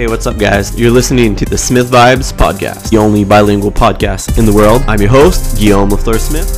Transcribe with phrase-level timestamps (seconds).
[0.00, 0.80] Hey, what's up, guys?
[0.80, 4.80] You're listening to the Smith Vibes podcast, the only bilingual podcast in the world.
[4.88, 6.48] I'm your host, Guillaume LaFleur Smith.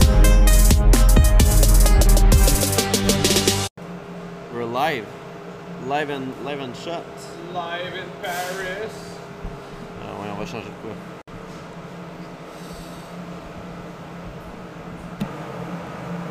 [4.54, 5.04] We're live.
[5.88, 7.04] Live and, live and shut.
[7.52, 8.92] Live in Paris.
[10.04, 10.94] Ah ouais, on va changer de quoi.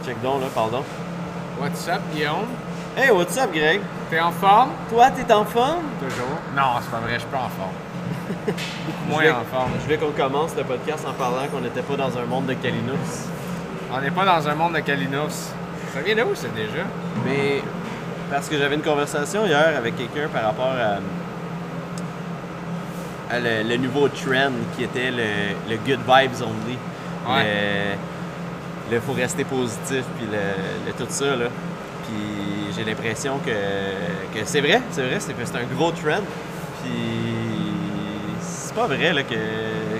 [0.06, 0.86] Check donc, là, pardon.
[1.60, 2.48] What's up, Guillaume?
[3.02, 3.82] Hey, what's up, Greg?
[4.12, 4.70] T'es en forme?
[4.92, 5.86] Toi, t'es en forme?
[6.00, 6.38] Toujours.
[6.56, 7.74] Non, c'est pas vrai, je suis pas en forme.
[9.10, 9.72] Moins en forme.
[9.80, 12.54] Je voulais qu'on commence le podcast en parlant qu'on n'était pas dans un monde de
[12.54, 13.26] Kalinos.
[13.92, 15.50] On n'est pas dans un monde de Kalinos.
[15.96, 16.84] Ça vient d'où, ça, déjà?
[17.26, 17.64] Mais
[18.30, 21.00] parce que j'avais une conversation hier avec quelqu'un par rapport à,
[23.34, 26.78] à le, le nouveau trend qui était le, le good vibes only.
[27.28, 27.98] Ouais.
[28.92, 31.36] Le, le faut rester positif, puis le, le tout ça.
[31.36, 31.46] Là.
[32.06, 32.41] Puis
[32.84, 33.52] j'ai l'impression que,
[34.40, 36.22] que c'est vrai, c'est vrai, c'est c'est un gros trend.
[36.84, 36.92] Puis
[38.42, 39.36] c'est pas vrai là, que,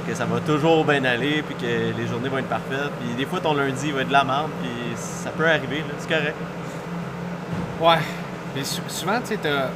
[0.08, 2.92] que ça va toujours bien aller, puis que les journées vont être parfaites.
[3.00, 5.94] Puis des fois ton lundi va être de la merde, puis ça peut arriver, là,
[6.00, 6.36] c'est correct.
[7.80, 8.00] Ouais.
[8.56, 9.70] Mais sou- souvent, tu sais, t'as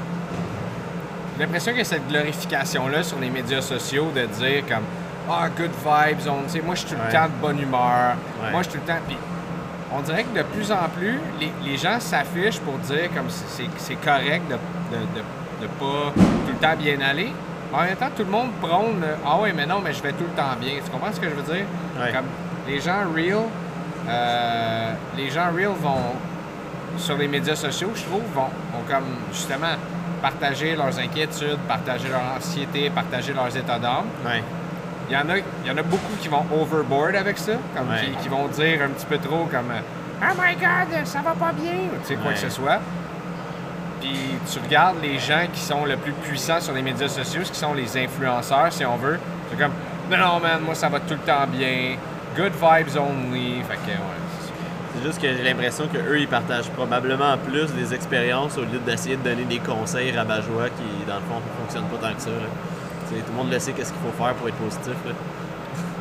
[1.37, 4.83] j'ai l'impression qu'il y a cette glorification-là sur les médias sociaux de dire comme
[5.29, 7.07] Ah, good vibes, on, tu sais, moi je suis tout Ouais.
[7.07, 8.15] le temps de bonne humeur.
[8.41, 8.51] Ouais.
[8.51, 8.99] Moi je suis tout le temps.
[9.07, 9.17] Puis
[9.97, 13.95] on dirait que de plus en plus, les, les gens s'affichent pour dire comme c'est-
[14.03, 14.55] correct de,
[15.61, 17.31] de pas tout le temps bien aller.
[17.73, 20.11] En même temps, tout le monde prône le, Ah ouais, mais non, mais je vais
[20.13, 20.73] tout le temps bien.
[20.83, 21.65] Tu comprends ce que je veux dire?
[21.99, 22.11] Ouais.
[22.13, 22.25] Comme
[22.67, 23.43] les gens real,
[24.07, 26.13] euh, les gens real vont
[26.97, 28.43] sur les médias sociaux, je trouve, vont,
[28.73, 29.75] vont comme justement
[30.21, 34.05] partager leurs inquiétudes, partager leur anxiété, partager leurs états d'âme.
[34.25, 34.41] Ouais.
[35.09, 37.89] Il y en a, il y en a beaucoup qui vont overboard avec ça, comme
[37.89, 37.99] Ouais.
[38.01, 39.71] qui, qui vont dire un petit peu trop comme
[40.21, 42.79] Oh my God, ça va pas bien, ou tu sais quoi que ce soit.
[44.01, 44.17] Puis
[44.51, 47.59] tu regardes les gens qui sont le plus puissants sur les médias sociaux, ce qui
[47.59, 49.19] sont les influenceurs, si on veut.
[49.49, 49.71] C'est comme
[50.09, 51.95] non non man, moi ça va tout le temps bien,
[52.35, 53.61] good vibes only.
[53.67, 53.97] Fait que ouais.
[54.95, 59.17] c'est juste que j'ai l'impression qu'eux, ils partagent probablement plus des expériences au lieu d'essayer
[59.17, 62.29] de donner des conseils rabat-joie qui, dans le fond, ne fonctionnent pas tant que ça.
[62.29, 62.47] là.
[63.09, 64.95] Tout le monde le sait qu'est-ce qu'il faut faire pour être positif.
[65.05, 65.11] Là.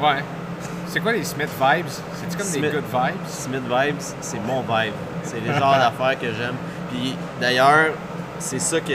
[0.08, 0.24] Ouais.
[0.88, 1.86] C'est quoi les Smith vibes?
[1.88, 3.26] C'est-tu comme Smith- des good vibes?
[3.28, 4.92] Smith Vibes, c'est mon vibe.
[5.22, 6.54] C'est le genre d'affaires que j'aime.
[6.90, 7.92] Puis d'ailleurs,
[8.38, 8.92] c'est ça que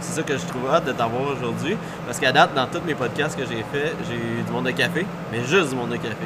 [0.00, 1.76] c'est ça que je trouve hâte de t'avoir aujourd'hui.
[2.06, 4.70] Parce qu'à date, dans tous mes podcasts que j'ai fait, j'ai eu du monde de
[4.70, 6.16] café, mais juste du monde de café.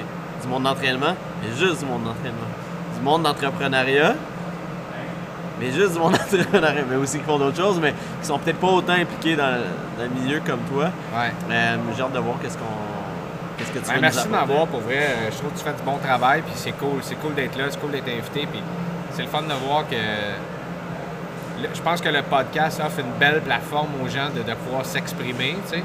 [0.43, 2.51] Du monde d'entraînement, mais juste du monde d'entraînement.
[2.97, 4.15] Du monde d'entrepreneuriat,
[5.61, 6.83] mais juste du monde d'entrepreneuriat.
[6.89, 9.61] Mais aussi qui font d'autres choses, mais qui sont peut-être pas autant impliqués dans,
[9.99, 10.91] dans le milieu comme toi.
[11.17, 11.31] Ouais.
[11.51, 12.65] Euh, j'ai hâte de voir qu'est-ce qu'on.
[13.57, 14.99] Qu'est-ce que tu Ben, merci de m'avoir pour vrai.
[14.99, 16.99] Euh, Je trouve que tu fais du bon travail, puis c'est cool.
[17.03, 18.61] C'est cool d'être là, c'est cool d'être invité, puis
[19.13, 19.97] c'est le fun de voir que.
[21.75, 25.57] Je pense que le podcast offre une belle plateforme aux gens de, de pouvoir s'exprimer,
[25.71, 25.83] tu sais.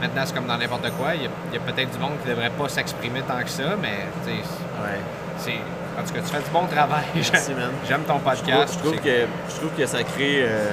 [0.00, 1.14] Maintenant, c'est comme dans n'importe quoi.
[1.14, 4.06] Il y a, peut-être du monde qui ne devrait pas s'exprimer tant que ça, mais
[4.26, 4.98] Ouais.
[5.36, 5.58] c'est.
[6.00, 7.04] En tout cas, tu fais du bon travail.
[7.14, 7.70] Merci, man.
[7.88, 8.74] J'aime ton Je trouve, podcast.
[8.74, 10.44] je trouve que, je trouve que ça crée.
[10.44, 10.66] euh,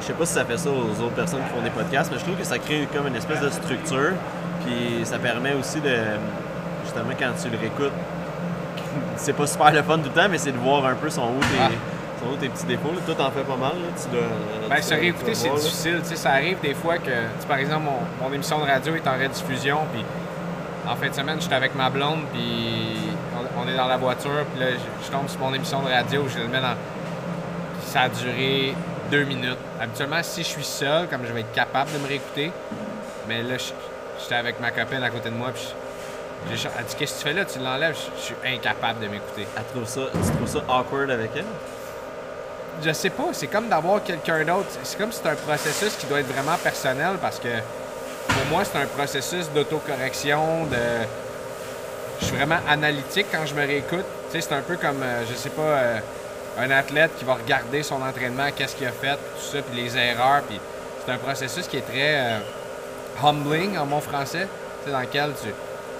[0.00, 2.18] je sais pas si ça fait ça aux autres personnes qui font des podcasts, mais
[2.18, 4.12] je trouve que ça crée comme une espèce de structure.
[4.64, 5.94] Puis ça permet aussi de.
[6.84, 7.92] Justement, quand tu le réécoutes,
[9.16, 11.22] c'est pas super le fun tout le temps, mais c'est de voir un peu son
[11.28, 11.68] où tes, Ah.
[12.40, 12.88] tes petits défauts.
[12.92, 13.00] là.
[13.04, 13.72] Toi, t'en fais pas mal.
[13.72, 13.88] Là.
[14.02, 14.26] Tu dois,
[14.68, 16.00] Ben, se réécouter, c'est difficile.
[16.02, 17.10] Tu sais, ça arrive des fois que,
[17.40, 20.04] tu par exemple, mon, mon émission de radio est en rediffusion, puis
[20.88, 24.44] en fin de semaine, j'étais avec ma blonde, puis on, on est dans la voiture,
[24.52, 26.74] puis là, je, je tombe sur mon émission de radio, je le mets dans.
[26.74, 28.74] puis Ça a duré
[29.10, 29.58] deux minutes.
[29.80, 32.52] Habituellement, si je suis seul, comme je vais être capable de me réécouter,
[33.26, 33.56] mais là,
[34.20, 35.68] j'étais avec ma copine à côté de moi, puis
[36.50, 37.44] elle dit Qu'est-ce que tu fais là?
[37.44, 37.96] Tu l'enlèves?
[37.96, 39.46] Je je suis incapable de m'écouter.
[39.56, 41.44] Elle trouve ça, tu trouves ça awkward avec elle?
[42.82, 44.68] Je sais pas, c'est comme d'avoir quelqu'un d'autre.
[44.84, 47.48] C'est comme si c'est un processus qui doit être vraiment personnel parce que
[48.28, 50.76] pour moi, c'est un processus d'autocorrection, de.
[52.20, 54.04] Je suis vraiment analytique quand je me réécoute.
[54.30, 55.98] Tu sais, c'est un peu comme, euh, je sais pas, euh,
[56.58, 59.96] un athlète qui va regarder son entraînement, qu'est-ce qu'il a fait, tout ça, puis les
[59.96, 60.42] erreurs.
[60.42, 60.60] Puis
[61.04, 62.38] c'est un processus qui est très euh,
[63.22, 64.48] humbling en mon français,
[64.82, 65.48] tu sais, dans lequel tu.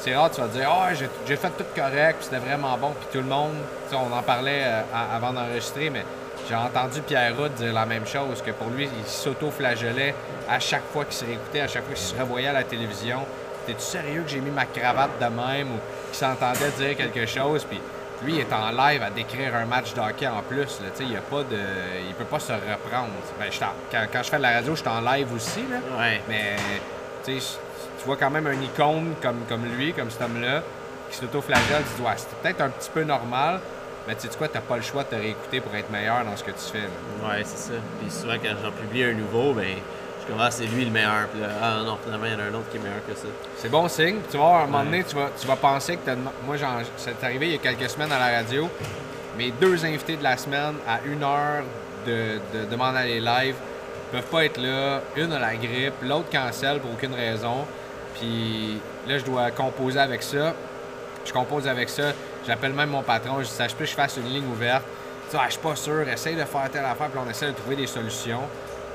[0.00, 3.08] C'est rare, tu vas dire, ah, j'ai j'ai fait tout correct, c'était vraiment bon, puis
[3.12, 3.54] tout le monde,
[3.88, 6.04] tu sais, on en parlait avant d'enregistrer, mais
[6.48, 10.14] j'ai entendu Pierre Roud dire la même chose, que pour lui, il s'auto-flagellait
[10.48, 13.19] à chaque fois qu'il se réécoutait, à chaque fois qu'il se revoyait à la télévision.
[13.68, 15.78] T'es-tu sérieux que j'ai mis ma cravate de même ou
[16.08, 17.78] qu'il s'entendait dire quelque chose, puis
[18.24, 21.14] lui, il est en live à décrire un match de hockey en plus, là, il
[21.14, 21.58] a pas de...
[22.08, 23.10] Il peut pas se reprendre.
[23.38, 23.50] Ben,
[23.92, 25.76] quand, quand je fais de la radio, je suis en live aussi, là.
[25.98, 26.22] Ouais.
[26.30, 26.56] Mais
[27.26, 27.34] tu
[28.06, 30.62] vois quand même un icône comme, comme lui, comme cet homme-là,
[31.10, 33.60] qui s'auto-flagelle, tu te dis, ouais, c'était peut-être un petit peu normal,
[34.06, 36.36] mais tu sais quoi, t'as pas le choix de te réécouter pour être meilleur dans
[36.38, 36.80] ce que tu fais.
[36.80, 37.28] là.
[37.28, 37.78] Ouais, c'est ça.
[38.00, 39.76] Puis souvent, quand j'en publie un nouveau, ben,
[40.38, 41.28] ah, c'est lui le meilleur.
[41.28, 43.14] Puis là, ah non, finalement, il y en a un autre qui est meilleur que
[43.14, 43.28] ça.
[43.56, 44.16] C'est bon signe.
[44.30, 46.10] Tu vas voir, à un moment donné, tu vas, tu vas penser que
[46.44, 46.56] Moi,
[46.96, 48.69] c'est arrivé il y a quelques semaines à la radio.
[49.36, 51.62] Mes deux invités de la semaine, à une heure
[52.06, 53.54] de, de, de m'en aller live,
[54.10, 55.00] peuvent pas être là.
[55.16, 57.66] Une a la grippe, l'autre cancelle pour aucune raison.
[58.19, 60.54] Puis là, je dois composer avec ça.
[61.25, 62.12] Je compose avec ça.
[62.46, 63.38] J'appelle même mon patron.
[63.38, 64.82] Je dis, ça, je peux que je fasse une ligne ouverte.
[65.26, 66.08] Il dit, ah, je suis pas sûr.
[66.08, 67.08] Essaye de faire telle affaire.
[67.08, 68.40] Puis on essaie de trouver des solutions.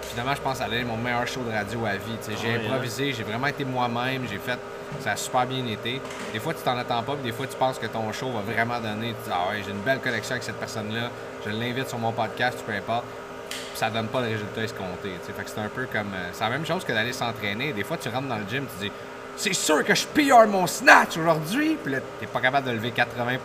[0.10, 2.18] Finalement, je pense que ça allait être mon meilleur show de radio à vie.
[2.28, 4.24] J'ai Ah ouais, improvisé, j'ai vraiment été moi-même.
[4.30, 4.60] J'ai fait.
[5.00, 6.00] Ça a super bien été.
[6.32, 7.14] Des fois, tu t'en attends pas.
[7.14, 9.08] Puis des fois, tu penses que ton show va vraiment donner.
[9.24, 11.10] Tu dis, ah ouais, j'ai une belle connexion avec cette personne-là.
[11.46, 13.06] Je l'invite sur mon podcast, peu importe.
[13.50, 15.10] Puis ça donne pas le résultat escompté.
[15.26, 16.14] Fait que c'est un peu comme.
[16.14, 17.74] euh, c'est la même chose que d'aller s'entraîner.
[17.74, 18.92] Des fois, tu rentres dans le gym, tu dis
[19.36, 21.78] C'est sûr que je pire mon snatch aujourd'hui.
[21.84, 23.38] Puis là, t'es pas capable de lever 80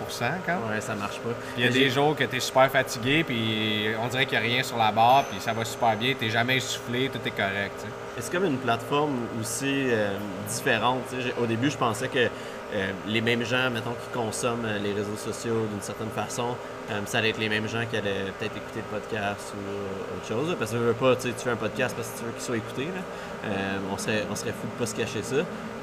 [0.44, 0.52] quand?
[0.70, 1.31] Ouais, ça marche pas.
[1.55, 4.44] Puis il y a des jours que t'es super fatigué, puis on dirait qu'il n'y
[4.44, 6.14] a rien sur la barre, puis ça va super bien.
[6.19, 7.87] T'es jamais essoufflé, tout est correct.
[8.19, 10.17] C'est comme une plateforme aussi euh,
[10.49, 11.02] différente.
[11.40, 12.29] Au début, je pensais que
[12.75, 16.56] euh, les mêmes gens, mettons, qui consomment euh, les réseaux sociaux d'une certaine façon,
[16.90, 20.17] euh, ça allait être les mêmes gens qui allaient peut-être écouter le podcast ou euh,
[20.17, 20.49] autre chose.
[20.50, 20.56] là.
[20.58, 22.56] Parce que tu veux pas, tu fais un podcast parce que tu veux qu'il soit
[22.56, 22.85] écouté.
[22.87, 23.50] là.
[23.50, 25.37] Euh, on, serait, on serait fou de pas se cacher ça.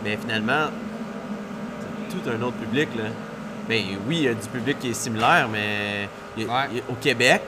[0.04, 0.68] Mais finalement,
[2.10, 2.90] c'est tout un autre public.
[2.98, 3.04] Là.
[3.68, 6.07] Ben oui, il y a du public qui est similaire, mais
[6.38, 6.48] a- Ouais.
[6.48, 7.42] a- au Québec,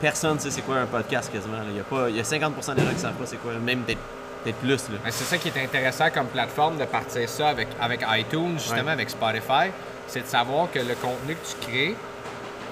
[0.00, 1.58] personne ne sait c'est quoi un podcast quasiment.
[1.58, 1.64] là.
[1.70, 3.52] Il y a, pas, il y a 50% des gens qui savent pas c'est quoi,
[3.54, 4.00] même peut-être
[4.44, 4.88] peut-être plus.
[4.88, 4.98] Là.
[5.10, 8.92] C'est ça qui est intéressant comme plateforme de partir ça avec, avec iTunes, justement, Ouais.
[8.92, 9.70] avec Spotify,
[10.08, 11.96] c'est de savoir que le contenu que tu crées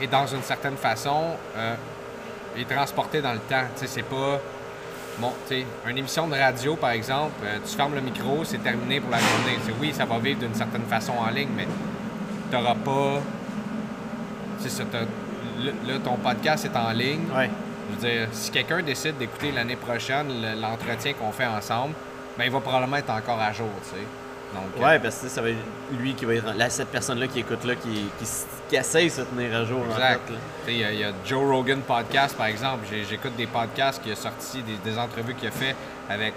[0.00, 1.74] est dans une certaine façon euh,
[2.56, 3.62] est transporté dans le temps.
[3.74, 4.38] Tu sais, c'est pas.
[5.18, 8.58] Bon, tu sais, une émission de radio, par exemple, euh, tu fermes le micro, c'est
[8.62, 9.58] terminé pour la journée.
[9.64, 11.66] Tu sais, oui, ça va vivre d'une certaine façon en ligne, mais
[12.50, 13.20] tu n'auras pas.
[14.58, 15.00] Ça, t'as-
[15.62, 17.26] là, ton podcast est en ligne.
[17.34, 17.50] Ouais.
[17.90, 21.94] Je veux dire, si quelqu'un décide d'écouter l'année prochaine le- l'entretien qu'on fait ensemble,
[22.38, 24.04] ben il va probablement être encore à jour, tu sais.
[24.54, 25.58] Donc, euh, Ouais, parce que ça va être
[25.98, 26.52] lui qui va être.
[26.56, 28.06] Là, cette personne-là qui écoute là, qui,
[28.68, 30.20] qui, essaye de se tenir à jour, Exact.
[30.66, 32.86] Il y, a- il y a Joe Rogan Podcast, par exemple.
[33.08, 35.74] J'écoute des podcasts qui a sorti, des, des entrevues qu'il a fait
[36.08, 36.34] avec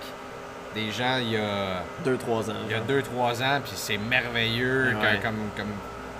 [0.76, 2.56] des gens il y a Deux, trois ans.
[2.66, 2.88] il y a genre.
[3.36, 5.20] 2-3 ans, puis c'est merveilleux Ouais.
[5.22, 5.68] comme, comme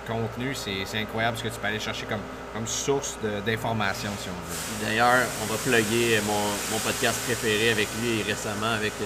[0.08, 0.54] contenu.
[0.56, 2.20] C'est incroyable ce que tu peux aller chercher comme,
[2.54, 4.88] comme source d'information, si on veut.
[4.90, 6.40] D'ailleurs, on va plugger mon,
[6.72, 9.06] mon podcast préféré avec lui récemment, avec euh,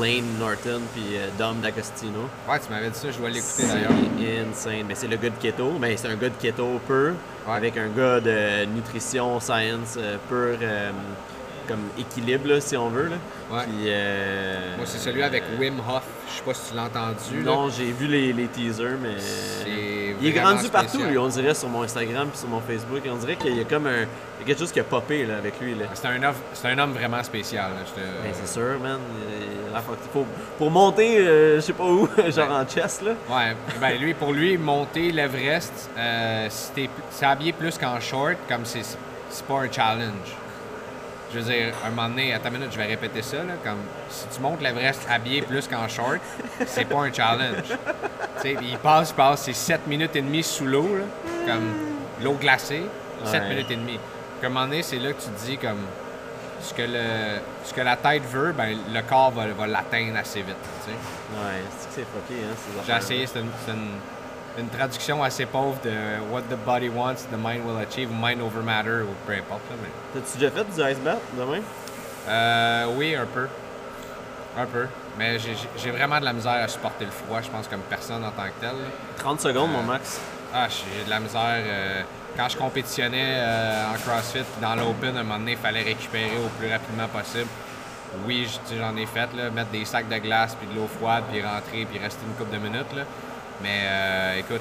[0.00, 2.28] Lane Norton puis euh, Dom D'Agostino.
[2.48, 3.90] Ouais, tu m'avais dit ça, je dois l'écouter C'est d'ailleurs.
[4.50, 4.84] insane.
[4.86, 7.12] Mais c'est le gars de keto, mais c'est un gars de keto pur,
[7.48, 7.56] Ouais.
[7.56, 10.90] avec un gars de nutrition, science euh, pur, euh,
[11.66, 13.08] comme équilibre, là, si on veut.
[13.08, 13.16] Là.
[13.50, 13.62] Ouais.
[13.64, 16.02] Puis, euh, Moi, c'est celui avec Wim Hof.
[16.28, 17.42] Je sais pas si tu l'as entendu.
[17.44, 19.16] Non, j'ai vu les, les teasers, mais.
[20.20, 23.00] Il est grandi partout, lui, on dirait, sur mon Instagram puis sur mon Facebook.
[23.10, 24.00] On dirait qu'il y a comme un.
[24.40, 25.74] Il y a quelque chose qui a popé là, avec lui.
[25.94, 27.70] C'est un, homme- c'est un homme vraiment spécial.
[27.94, 28.98] te- Ben, c'est sûr, man.
[30.12, 30.26] Faut-
[30.58, 33.12] pour monter, euh, je sais pas où, genre en chest, là.
[33.28, 38.36] Ouais, ben lui, pour lui, monter l'Everest, euh, si t'es c'est habillé plus qu'en short,
[38.48, 38.82] comme c'est
[39.28, 40.34] c'est pas un challenge.
[41.32, 43.78] Je veux dire, un moment donné, attends une minute, je vais répéter ça, là, comme
[44.08, 46.18] si tu montes l'Everest habillé plus qu'en short,
[46.66, 47.62] c'est pas un challenge.
[47.68, 51.04] tu sais, il passe, il passe, c'est 7 minutes et demie sous l'eau, là,
[51.46, 51.72] comme
[52.24, 52.82] l'eau glacée,
[53.24, 53.48] 7 Ouais.
[53.48, 53.98] minutes et demie.
[54.38, 55.78] Puis à un moment donné, c'est là que tu te dis, comme,
[56.62, 60.42] ce que, le, ce que la tête veut, ben, le corps va, va l'atteindre assez
[60.42, 60.96] vite, tu sais.
[60.96, 62.54] Ouais, c'est que c'est fucké, hein,
[62.86, 63.50] ces J'ai essayé, c'est une,
[64.58, 65.90] une- traduction assez pauvre de
[66.32, 69.62] What the body wants, the mind will achieve, mind over matter, ou peu importe.
[69.70, 69.88] là, mais...
[70.20, 71.60] T'as-tu déjà fait du ice bath demain?
[72.28, 73.46] Euh, oui, un peu.
[74.58, 74.86] Un peu.
[75.18, 78.30] Mais j'ai- vraiment de la misère à supporter le froid, je pense, comme personne en
[78.30, 78.70] tant que tel.
[78.70, 78.88] là.
[79.18, 80.20] 30 secondes, mon max.
[80.54, 81.40] Ah, j'ai de la misère.
[81.44, 82.02] euh,
[82.36, 86.36] quand je compétitionnais euh, en CrossFit, dans l'Open, à un moment donné, il fallait récupérer
[86.44, 87.48] au plus rapidement possible.
[88.26, 91.42] Oui, j'en ai fait, là, mettre des sacs de glace, puis de l'eau froide, puis
[91.42, 92.92] rentrer, puis rester une couple de minutes.
[92.94, 93.02] Là.
[93.62, 94.60] Mais euh, écoute,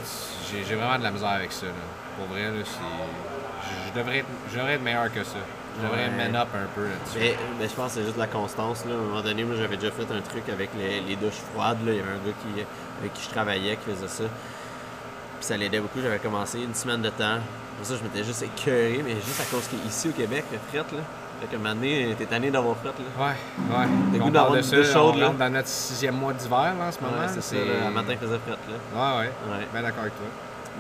[0.52, 1.68] j'ai vraiment de la misère avec ça.
[1.68, 1.72] Là.
[2.18, 5.38] Pour vrai, là, c'est- je, je devrais être, je devrais être meilleur que ça.
[5.78, 6.18] Je devrais Ouais.
[6.18, 7.18] man up un peu là-dessus.
[7.20, 8.84] Mais, mais je pense que c'est juste la constance.
[8.86, 8.92] Là.
[8.92, 11.86] À un moment donné, moi, j'avais déjà fait un truc avec les, les douches froides.
[11.86, 11.92] Là.
[11.94, 12.62] Il y avait un gars qui,
[13.00, 14.24] avec qui je travaillais qui faisait ça.
[14.26, 16.02] Puis ça l'aidait beaucoup.
[16.02, 17.38] J'avais commencé une semaine de temps.
[17.78, 20.86] Pour ça, je m'étais juste écœuré, mais juste à cause qu'ici au Québec, le fret,
[20.94, 21.02] là.
[21.40, 23.26] Fait moment donné, t'es tanné d'avoir fret, là.
[23.26, 23.32] Ouais,
[23.78, 23.86] ouais.
[24.14, 25.30] On goût d'avoir une douche chaude, on là.
[25.30, 27.22] dans notre sixième mois d'hiver là, en ce moment.
[27.22, 27.56] Ouais, c'est ça.
[27.56, 28.78] Le matin, il faisait fret, là.
[28.94, 29.32] Ouais, ouais.
[29.58, 29.68] Ouais.
[29.74, 30.26] Ben d'accord avec toi.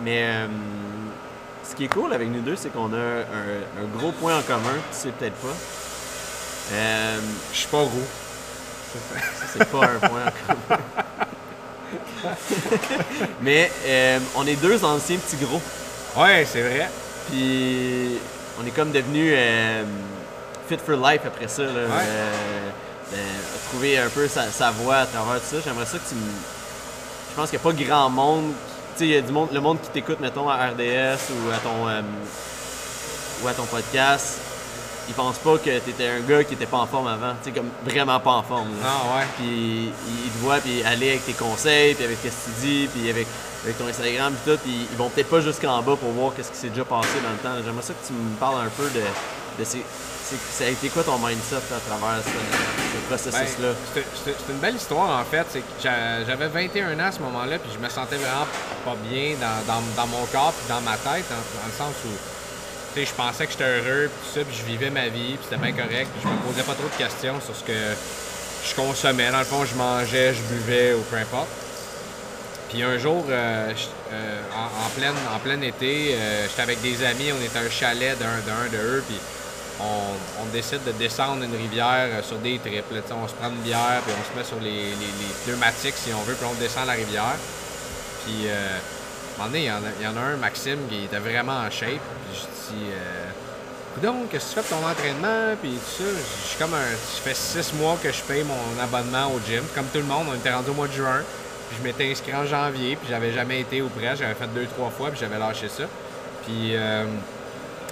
[0.03, 0.47] Mais euh,
[1.63, 4.41] ce qui est cool avec nous deux, c'est qu'on a un, un gros point en
[4.41, 5.55] commun, tu sais peut-être pas.
[6.73, 7.19] Euh,
[7.53, 8.07] Je suis pas roux.
[8.93, 10.81] ça, c'est pas un point en commun.
[13.41, 15.61] Mais euh, on est deux anciens petits gros.
[16.17, 16.89] Ouais, c'est vrai.
[17.29, 18.19] Puis
[18.61, 19.33] on est comme devenus
[20.69, 21.63] fit for life après ça.
[21.63, 21.69] Là.
[21.71, 22.31] Euh,
[23.11, 25.57] de trouver un peu sa, sa voie à travers tout ça.
[25.65, 26.21] J'aimerais ça que tu me.
[27.31, 28.51] Je pense qu'il n'y a pas grand monde.
[28.95, 31.49] Tu sais, il y a du monde, le monde qui t'écoute, mettons, à RDS ou
[31.51, 32.01] à ton, euh,
[33.43, 34.37] ou à ton podcast.
[35.07, 37.33] Ils pensent pas que t'étais un gars qui était pas en forme avant.
[37.43, 38.69] Tu sais, comme vraiment pas en forme.
[38.79, 38.87] là.
[38.87, 39.25] Ah ouais.
[39.37, 39.85] Puis
[40.25, 43.09] ils te voient, puis aller avec tes conseils, puis avec ce que tu dis, puis
[43.09, 43.25] avec,
[43.63, 44.59] avec ton Instagram, puis tout.
[44.63, 47.31] Puis ils vont peut-être pas jusqu'en bas pour voir qu'est-ce qui s'est déjà passé dans
[47.31, 47.63] le temps.
[47.65, 49.01] J'aimerais ça que tu me parles un peu de,
[49.57, 49.83] de ces.
[50.51, 53.73] Ça a été quoi ton mindset à travers ce, ce processus-là?
[53.95, 55.45] Ben, c'est- une belle histoire en fait.
[55.81, 58.47] J'avais 21 ans à ce moment-là, puis je me sentais vraiment
[58.85, 62.09] pas bien dans, mon corps puis dans ma tête, dans le sens où
[63.05, 65.71] je pensais que j'étais heureux, puis ça, puis je vivais ma vie, puis c'était bien
[65.71, 67.95] correct, puis je me posais pas trop de questions sur ce que
[68.67, 69.31] je consommais.
[69.31, 71.47] Dans le fond, je mangeais, je buvais ou peu importe.
[72.69, 73.73] Puis un jour, euh,
[74.13, 78.69] euh, en, plein été, euh, j'étais avec des amis, on était un chalet d'un d'un
[78.71, 79.17] de eux, puis
[79.79, 83.01] on, décide de descendre une rivière euh, sur des triples.
[83.11, 84.93] on se prend une bière, puis on se met sur les,
[85.45, 87.35] pneumatiques si on veut, puis on descend la rivière.
[88.25, 88.77] Puis, euh,
[89.53, 92.01] il y, en a, un, Maxime, qui était vraiment en shape.
[92.29, 93.29] Puis je dis, euh,
[93.93, 95.55] Coudon, qu'est-ce que tu fais pour ton entraînement?
[95.61, 96.09] Puis tout ça.
[96.51, 96.91] Je comme un.
[96.91, 99.63] Je fais six mois que je paye mon abonnement au gym.
[99.73, 101.21] Comme tout le monde, on était rendu au mois de juin.
[101.69, 104.15] Puis je m'étais inscrit en janvier, puis j'avais jamais été ou près.
[104.15, 105.83] J'avais fait deux, trois fois, puis j'avais lâché ça.
[106.45, 107.05] Puis euh,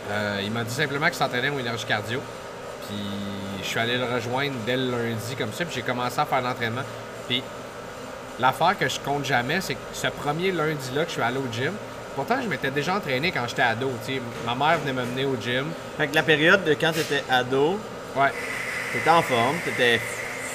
[0.10, 2.22] euh, il m'a dit simplement qu'il s'entraînait au énergie cardio.
[2.88, 2.98] Puis
[3.62, 6.42] je suis allé le rejoindre dès le lundi comme ça, puis j'ai commencé à faire
[6.42, 6.84] l'entraînement.
[7.28, 7.44] Puis
[8.40, 11.52] l'affaire que je compte jamais, c'est que ce premier lundi-là que je suis allé au
[11.52, 11.74] gym,
[12.16, 13.92] pourtant je m'étais déjà entraîné quand j'étais ado.
[14.06, 14.22] tu.
[14.46, 15.66] Ma mère venait me mener au gym.
[15.98, 17.80] Fait que la période de quand t'étais ado,
[18.16, 18.32] Ouais.
[18.94, 20.00] t'étais en forme, t'étais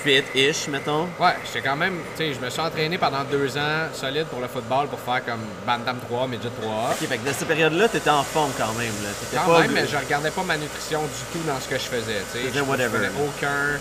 [0.02, 1.08] fit-ish, mettons.
[1.20, 4.40] Ouais, j'étais quand même, tu sais, je me suis entraîné pendant deux ans solide pour
[4.40, 6.92] le football pour faire comme Bantam 3, Midget 3A.
[6.92, 8.92] Ok, fait que dans cette période-là, t'étais en forme quand même.
[9.02, 9.08] Là.
[9.34, 11.84] Quand pas même, mais je regardais pas ma nutrition du tout dans ce que je
[11.84, 12.22] faisais.
[12.32, 12.98] Tu sais, je whatever.
[12.98, 13.78] faisais aucun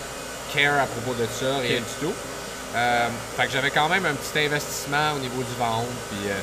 [0.54, 2.12] care à propos de ça, rien du tout.
[2.74, 5.86] Euh, fait que j'avais quand même un petit investissement au niveau du ventre.
[6.10, 6.34] Puis, euh,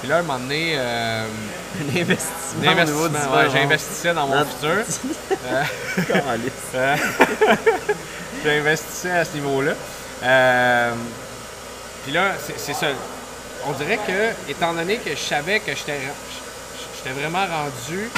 [0.00, 1.26] puis là, un moment donné, euh,
[1.80, 2.70] un investissement.
[2.70, 2.74] un
[3.44, 4.84] ouais, j'investissais dans mon Dans- futur.
[8.44, 9.72] J'investissais à ce niveau-là.
[10.22, 10.92] Euh,
[12.04, 12.86] puis là, c'est ça.
[13.66, 16.00] On dirait que, étant donné que je savais que j'étais
[17.18, 18.10] vraiment rendu.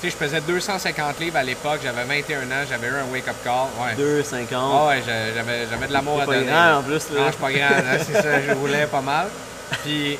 [0.00, 3.34] Tu sais, je pesais 250 livres à l'époque, j'avais 21 ans, j'avais eu un wake-up
[3.42, 3.66] call.
[3.80, 3.94] Ouais.
[3.96, 4.46] 2,50.
[4.52, 6.46] Ah ouais, j'a- j'avais, de l'amour à pas donner.
[6.46, 7.20] grand, en plus, là.
[7.20, 9.26] Non, je suis pas grand, hein, c'est ça, je roulais pas mal.
[9.84, 10.16] Puis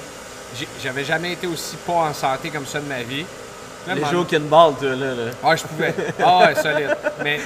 [0.82, 3.24] j'avais jamais été aussi pas en santé comme ça de ma vie.
[3.86, 5.14] Là, Les au kinball, toi, là.
[5.14, 5.30] là.
[5.44, 5.94] Ouais, je pouvais.
[6.24, 6.96] Ah ouais, solide.
[7.22, 7.40] Mais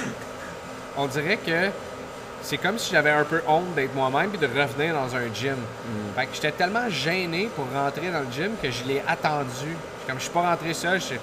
[0.96, 1.70] on dirait que
[2.42, 5.56] c'est comme si j'avais un peu honte d'être moi-même puis de revenir dans un gym.
[6.16, 9.76] Fait que j'étais tellement gêné pour rentrer dans le gym que je l'ai attendu.
[10.06, 11.14] Comme je suis pas rentré seul, je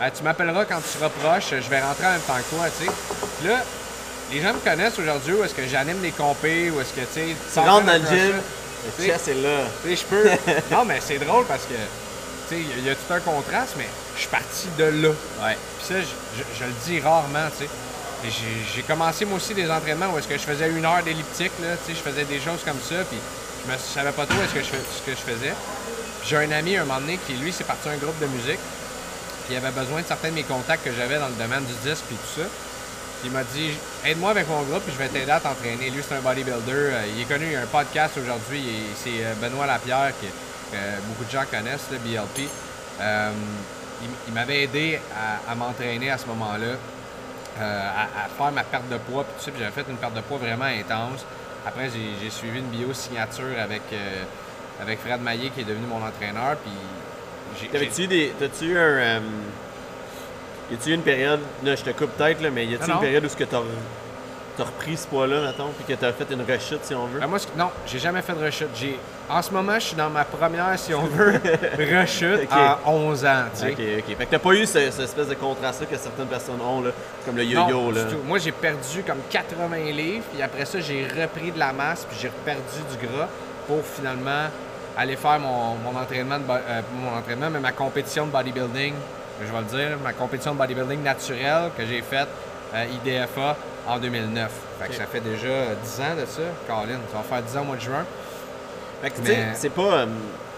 [0.00, 2.66] Ben, tu m'appelleras quand tu seras proche, je vais rentrer en même temps que toi,
[2.76, 2.90] tu sais.
[3.38, 3.58] Puis là,
[4.32, 7.12] les gens me connaissent aujourd'hui où est-ce que j'anime les compés, où est-ce que, tu
[7.12, 7.36] sais...
[7.52, 8.34] Tu rentres dans le gym,
[8.98, 9.60] le chest est là.
[9.82, 10.28] tu sais, je peux.
[10.74, 11.74] non, mais c'est drôle parce que,
[12.48, 15.08] tu sais, il y a tout un contraste, mais je suis parti de là.
[15.42, 15.56] Ouais.
[15.78, 17.70] Puis ça, je le dis rarement, tu sais.
[18.30, 21.52] J'ai commencé moi aussi des entraînements où est-ce que je faisais une heure d'elliptique,
[21.88, 23.18] je faisais des choses comme ça, puis
[23.66, 25.54] je me savais pas trop est-ce que je, ce que je faisais.
[26.24, 28.60] J'ai un ami un moment donné qui, lui, s'est parti un groupe de musique,
[29.44, 31.88] puis il avait besoin de certains de mes contacts que j'avais dans le domaine du
[31.88, 32.48] disque, puis tout ça.
[33.24, 33.70] Il m'a dit
[34.04, 35.90] aide-moi avec mon groupe, puis je vais t'aider à t'entraîner.
[35.90, 36.72] Lui, c'est un bodybuilder.
[36.72, 38.64] euh, il est connu, il a un podcast aujourd'hui.
[39.02, 40.26] C'est euh, Benoît Lapierre, que,
[41.08, 42.48] beaucoup de gens connaissent, le BLP.
[43.00, 43.32] Euh,
[44.28, 46.76] il, m'avait aidé à, à m'entraîner à ce moment-là,
[47.60, 49.50] euh, à, à faire ma perte de poids, puis tout ça.
[49.50, 51.24] Puis j'avais fait une perte de poids vraiment intense.
[51.66, 51.88] Après,
[52.22, 54.22] j'ai suivi une bio-signature avec, euh,
[54.82, 56.56] avec Fred Maillet, qui est devenu mon entraîneur.
[56.56, 58.32] Puis T'avais-tu des.
[58.38, 58.80] T'as-tu eu un.
[58.80, 59.20] euh,
[60.70, 61.40] y a-tu eu une période.
[61.62, 63.60] Là, je te coupe peut-être, là, mais y a-tu une période où ce que t'as
[64.56, 67.20] t'as repris ce poids-là, mettons, puis que t'as fait une rechute, si on veut?
[67.20, 68.68] Ben, moi, ce- non, j'ai jamais fait de rechute.
[68.74, 71.40] J'ai, en ce moment, je suis dans ma première, si on veut,
[72.00, 72.48] rechute Ok.
[72.52, 73.44] à 11 ans.
[73.54, 73.72] tu sais.
[73.72, 74.16] Ok, ok.
[74.16, 76.90] Fait que t'as pas eu ce- cette espèce de contraste-là que certaines personnes ont, là,
[77.26, 78.04] comme le Non, yo-yo, là.
[78.04, 78.20] du tout.
[78.24, 82.18] Moi, j'ai perdu comme 80 livres, puis après ça, j'ai repris de la masse, puis
[82.20, 82.60] j'ai perdu
[82.98, 83.26] du gras
[83.66, 84.48] pour finalement
[84.96, 88.94] aller faire mon, mon entraînement, de, euh, mon entraînement, mais ma compétition de bodybuilding,
[89.44, 92.28] je vais le dire, ma compétition de bodybuilding naturelle que j'ai faite
[92.74, 93.56] euh, IDFA
[93.88, 94.50] en 2009.
[94.80, 96.98] Fait que ça fait déjà euh, 10 ans de ça, Colin.
[97.12, 98.04] Ça va faire 10 ans au mois de juin.
[99.02, 100.06] Fait que, Mais- c'est pas, euh,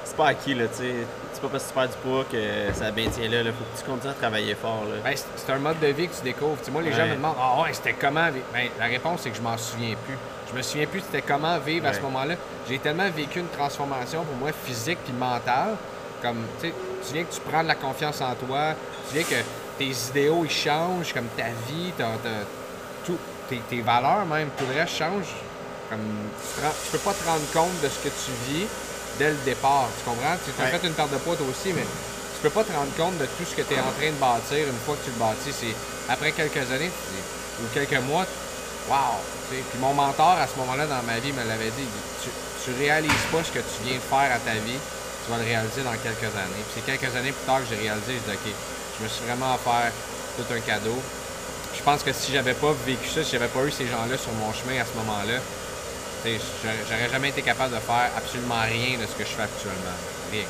[0.05, 0.95] c'est pas acquis, là, tu sais.
[1.33, 3.51] C'est pas parce que tu perds du poids que ça maintient là, là.
[3.53, 4.97] Faut que tu continues à travailler fort, là.
[5.05, 6.57] Ben, c'est- un mode de vie que tu découvres.
[6.73, 8.47] Moi, les gens me demandent Ah ouais, c'était comment vivre?
[8.53, 10.17] Ben, la réponse, c'est que je m'en souviens plus.
[10.51, 12.35] Je me souviens plus c'était comment vivre à ce moment-là.
[12.69, 15.75] J'ai tellement vécu une transformation pour moi physique puis mentale.
[16.23, 16.75] Comme, tu sais,
[17.07, 18.73] tu viens que tu prends de la confiance en toi.
[19.11, 19.45] Tu viens que
[19.79, 21.93] tes idéaux, ils changent, comme ta vie,
[23.05, 23.19] tout,
[23.49, 25.27] tes, tes valeurs même, tout le reste change.
[25.91, 28.67] Comme, tu, te rends- tu peux pas te rendre compte de ce que tu vis
[29.19, 29.89] dès le départ.
[29.99, 30.35] Tu comprends?
[30.45, 30.71] Tu as Ouais.
[30.79, 33.27] fait une perte de poids toi aussi, mais tu peux pas te rendre compte de
[33.27, 35.55] tout ce que tu es en train de bâtir une fois que tu le bâtis.
[35.55, 35.75] C'est
[36.13, 36.91] après quelques années
[37.63, 38.27] ou quelques mois,
[38.91, 39.21] wow!
[39.49, 41.87] Puis mon mentor à ce moment-là dans ma vie me l'avait dit,
[42.23, 42.31] tu,
[42.65, 44.75] tu réalises pas ce que tu viens de faire à ta vie,
[45.25, 46.63] tu vas le réaliser dans quelques années.
[46.75, 48.51] Puis c'est quelques années plus tard que j'ai réalisé, je dis ok,
[48.99, 49.93] je me suis vraiment offert
[50.37, 50.97] tout un cadeau.
[51.77, 54.33] Je pense que si j'avais pas vécu ça, si j'avais pas eu ces gens-là sur
[54.33, 55.39] mon chemin à ce moment-là,
[56.25, 59.97] j'aurais jamais été capable de faire absolument rien de ce que je fais actuellement.
[60.33, 60.45] Rien.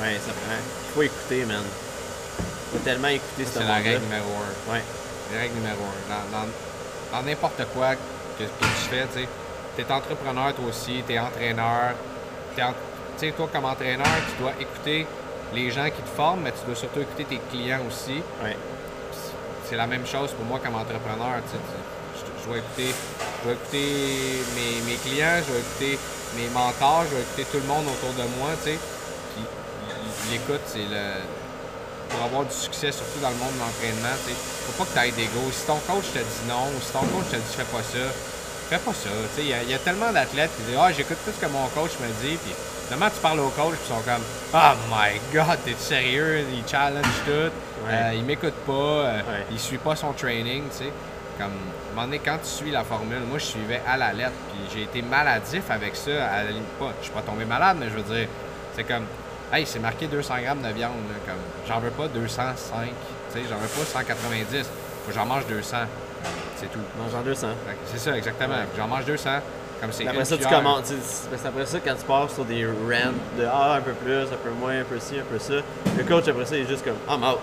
[0.00, 0.56] Ouais, ça prend.
[0.88, 1.62] Il faut écouter, man.
[2.38, 4.72] Il faut tellement écouter ce C'est la règle numéro un.
[4.72, 4.82] Ouais.
[5.32, 6.08] La règle numéro un.
[6.12, 6.48] Dans, dans-
[7.12, 9.28] dans n'importe quoi que, que tu fais, tu sais,
[9.76, 11.94] t'es entrepreneur toi aussi, t'es entraîneur.
[12.56, 12.72] T'es en-
[13.18, 15.06] tu sais, toi comme entraîneur, tu dois écouter
[15.52, 18.22] les gens qui te forment, mais tu dois surtout écouter tes clients aussi.
[19.68, 21.40] C'est la même chose pour moi comme entrepreneur.
[21.46, 21.62] tu sais,
[22.16, 25.98] Je, je dois écouter, je dois écouter mes, mes clients, je dois écouter
[26.36, 28.50] mes mentors, je dois écouter tout le monde autour de moi.
[28.64, 28.78] tu sais.
[30.30, 31.20] L'écoute, c'est le.
[32.08, 34.36] Pour avoir du succès, surtout dans le monde de l'entraînement, tu sais,
[34.68, 35.40] faut pas que tu ailles d'ego.
[35.50, 38.06] Si ton coach te dit non, ou si ton coach te dit fais pas ça,
[38.70, 39.10] fais pas ça.
[39.34, 39.48] tu sais.
[39.48, 41.92] Il y, y a tellement d'athlètes qui disent Ah, j'écoute tout ce que mon coach
[42.00, 42.54] me dit, puis
[42.86, 44.22] finalement tu parles au coach, ils sont comme
[44.54, 46.44] Oh my god, t'es sérieux?
[46.52, 47.50] Il challenge tout.
[47.88, 49.46] Euh, il m'écoute pas, euh, Ouais.
[49.50, 50.92] il suit pas son training, tu sais.
[51.36, 54.12] Comme, à un moment donné, quand tu suis la formule, moi, je suivais à la
[54.12, 56.10] lettre, puis j'ai été maladif avec ça.
[56.26, 58.28] À la pas, je suis pas tombé malade, mais je veux dire,
[58.76, 59.04] c'est comme,
[59.52, 62.86] hey, c'est marqué 200 grammes de viande, là, comme, j'en veux pas 205,
[63.32, 65.76] tu sais, j'en veux pas 190, faut que j'en mange 200,
[66.56, 66.78] c'est tout.
[66.98, 67.48] Mange en 200.
[67.66, 68.54] Fait que C'est ça, exactement.
[68.54, 68.66] Ouais.
[68.78, 69.30] J'en mange 200,
[69.80, 70.92] comme c'est Après ça, tu commences.
[71.44, 74.50] après ça, quand tu pars sur des rants de Ah, un peu plus, un peu
[74.58, 75.54] moins, un peu ci, un peu ça,
[75.96, 77.38] le coach, après ça, il est juste comme I'm out.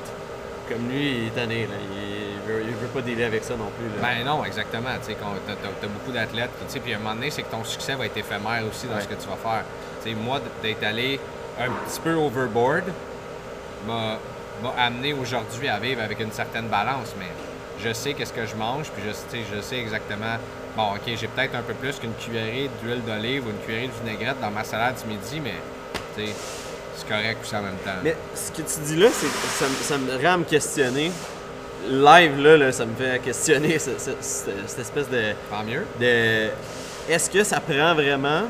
[0.69, 1.73] Comme lui, il est tanné, là.
[1.81, 3.87] Il veut, il veut pas dealer avec ça non plus.
[4.01, 4.07] Là.
[4.15, 4.89] Ben non, exactement.
[5.05, 6.49] Tu t'as, t'as- t'as beaucoup d'athlètes.
[6.83, 9.01] puis à un moment donné, c'est que ton succès va être éphémère aussi dans Ouais.
[9.01, 10.15] ce que tu vas faire.
[10.17, 11.19] Moi, d'être allé
[11.59, 12.83] un petit peu overboard
[13.87, 14.17] m'a,
[14.63, 17.27] m'a amené aujourd'hui à vivre avec une certaine balance, mais
[17.83, 20.37] je sais qu'est-ce que je mange, puis je, je sais exactement.
[20.75, 23.91] Bon, ok, j'ai peut-être un peu plus qu'une cuillerée d'huile d'olive ou une cuillerée de
[24.09, 25.55] vinaigrette dans ma salade du midi, mais
[26.15, 26.33] tu sais,
[26.95, 27.91] c'est correct aussi en même temps.
[28.03, 31.11] Mais ce que tu dis là, c'est ça, me- ça me rend à me questionner.
[31.89, 35.33] Live, là, là, ça me fait questionner ce- ce- ce- cette espèce de.
[35.49, 35.83] Tant mieux.
[35.99, 36.49] de
[37.09, 38.43] est-ce que ça prend vraiment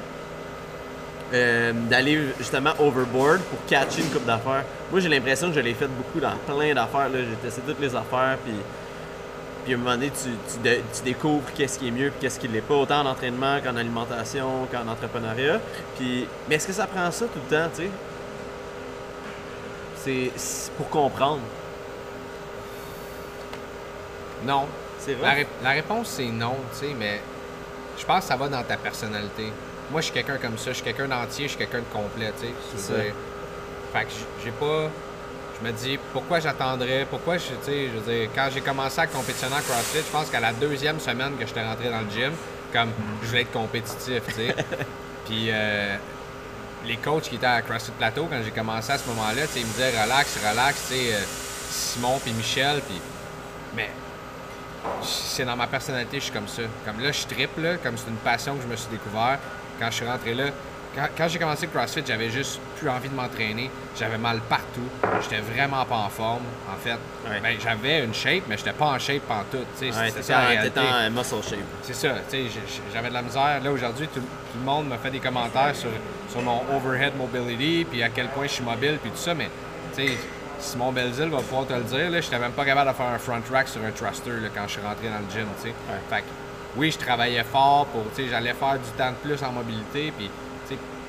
[1.33, 4.65] euh, d'aller justement overboard pour catcher une coupe d'affaires?
[4.91, 7.07] Moi, j'ai l'impression que je l'ai fait beaucoup dans plein d'affaires.
[7.09, 7.19] là.
[7.19, 8.53] J'ai testé toutes les affaires, puis,
[9.63, 12.11] puis à un moment donné, tu, tu dé- tu découvres qu'est-ce qui est mieux et
[12.19, 15.59] qu'est-ce qui l'est pas, autant en entraînement qu'en alimentation, qu'en entrepreneuriat.
[15.97, 17.89] Puis, mais est-ce que ça prend ça tout le temps, tu sais?
[20.35, 21.41] C'est pour comprendre.
[24.45, 24.65] Non.
[24.99, 25.33] C'est La, vrai.
[25.35, 27.21] ré- la réponse, c'est non, tu sais, mais
[27.97, 29.51] je pense que ça va dans ta personnalité.
[29.91, 32.31] Moi, je suis quelqu'un comme ça, je suis quelqu'un d'entier, je suis quelqu'un de complet,
[32.39, 32.47] tu
[32.79, 33.13] sais.
[33.93, 34.11] Fait que
[34.43, 34.89] j'ai pas.
[35.61, 39.55] Je me dis, pourquoi j'attendrais, pourquoi je, je veux dire, quand j'ai commencé à compétitionner
[39.55, 42.31] en CrossFit, je pense qu'à la deuxième semaine que j'étais rentré dans le gym,
[42.73, 42.89] comme,
[43.21, 44.55] je voulais être compétitif, tu sais.
[45.25, 45.95] Puis, euh,
[46.85, 49.71] les coachs qui étaient à CrossFit Plateau, quand j'ai commencé à ce moment-là, ils me
[49.71, 51.19] disaient, relax, relax, tu sais, euh,
[51.69, 52.99] Simon puis Michel, puis.
[53.75, 53.89] Mais
[55.03, 56.63] c'est dans ma personnalité, je suis comme ça.
[56.85, 59.37] Comme là, je triple, comme c'est une passion que je me suis découvert
[59.79, 60.45] quand je suis rentré là.
[60.95, 63.69] Quand, quand j'ai commencé le CrossFit, j'avais juste plus envie de m'entraîner.
[63.97, 64.87] J'avais mal partout.
[65.21, 66.97] J'étais vraiment pas en forme, en fait.
[67.29, 67.39] Ouais.
[67.41, 70.39] Ben, j'avais une shape, mais j'étais pas en shape tu sais, Ouais, C'était t'étais ça
[70.39, 71.59] en- en muscle shape.
[71.83, 72.09] C'est ça,
[72.93, 73.61] j'avais de la misère.
[73.63, 75.89] Là, aujourd'hui, tout, tout le monde me fait des commentaires sur,
[76.29, 79.49] sur mon overhead mobility, puis à quel point je suis mobile, puis tout ça, mais,
[79.95, 80.17] tu sais,
[80.59, 83.17] Simon Belzil va pouvoir te le dire, là, j'étais même pas capable de faire un
[83.17, 85.47] front rack sur un thruster là, quand je suis rentré dans le gym.
[86.09, 86.25] Fait que,
[86.75, 90.11] oui, je travaillais fort pour, tu sais, j'allais faire du temps de plus en mobilité,
[90.17, 90.29] puis,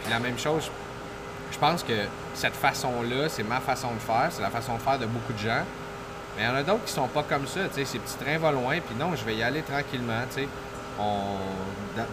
[0.03, 0.71] puis la même chose,
[1.53, 4.99] je pense que cette façon-là, c'est ma façon de faire, c'est la façon de faire
[4.99, 5.63] de beaucoup de gens.
[6.37, 8.17] Mais il y en a d'autres qui sont pas comme ça, tu sais, ces petits
[8.17, 10.49] trains vont loin, puis non, je vais y aller tranquillement, tu sais.
[10.99, 11.37] On,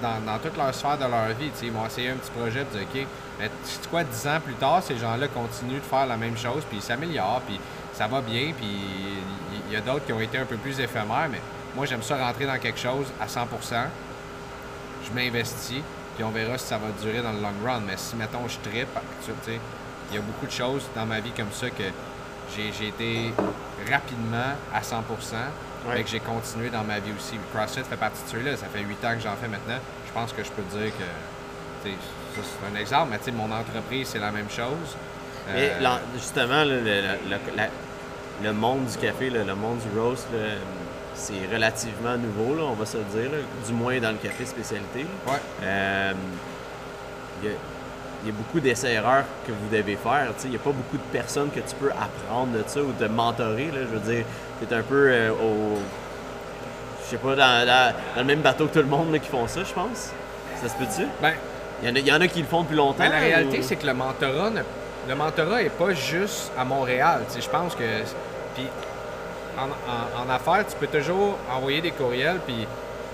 [0.01, 2.79] dans, dans, toute leur sphère de leur vie, ils vont essayer un petit projet, puis
[2.79, 3.07] dire, OK,
[3.39, 6.63] mais tu quoi, dix ans plus tard, ces gens-là continuent de faire la même chose,
[6.67, 7.59] puis ils s'améliorent, puis
[7.93, 10.79] ça va bien, puis il y, y a d'autres qui ont été un peu plus
[10.79, 11.41] éphémères, mais
[11.75, 13.47] moi, j'aime ça rentrer dans quelque chose à 100
[15.05, 15.81] je m'investis,
[16.19, 17.79] puis on verra si ça va durer dans le long run.
[17.87, 18.59] Mais si, mettons, je sais,
[20.11, 21.83] il y a beaucoup de choses dans ma vie comme ça que
[22.57, 23.33] j'ai été
[23.89, 24.97] rapidement à 100
[25.87, 26.01] Ouais.
[26.01, 27.37] et que j'ai continué dans ma vie aussi.
[27.53, 28.57] CrossFit fait partie de ceux-là.
[28.57, 29.79] Ça fait 8 ans que j'en fais maintenant.
[30.07, 31.05] Je pense que je peux dire que,
[31.85, 34.97] c'est un exemple, mais tu sais, mon entreprise, c'est la même chose.
[35.53, 40.27] Mais Euh, l'en- justement, le, le- le- le monde du café, le monde du roast,
[41.19, 44.45] c'est relativement nouveau, là, on va se le dire, là, du moins dans le café
[44.45, 45.05] spécialité.
[45.27, 45.33] Ouais.
[45.63, 46.13] Euh,
[47.41, 47.55] Il y, a-
[48.23, 50.27] il y a beaucoup d'essais-erreurs que vous devez faire.
[50.43, 53.07] Il n'y a pas beaucoup de personnes que tu peux apprendre de ça ou de
[53.07, 53.67] mentorer.
[53.67, 54.25] Là, je veux dire,
[54.59, 55.77] tu es un peu euh, au.
[57.05, 59.29] Je sais pas, dans, dans- dans le même bateau que tout le monde là, qui
[59.29, 60.11] font ça, je pense.
[60.61, 61.07] Ça se peut-tu?
[61.21, 61.33] Ben,
[61.81, 62.97] Il y, en a, il y en a qui le font depuis longtemps.
[63.05, 64.61] Ben, la réalité, ou- c'est que le mentorat, ne-
[65.07, 67.21] le mentorat est pas juste à Montréal.
[67.33, 67.83] Je pense que.
[68.55, 68.65] Puis,
[69.59, 72.67] en, en- en affaires, tu peux toujours envoyer des courriels, puis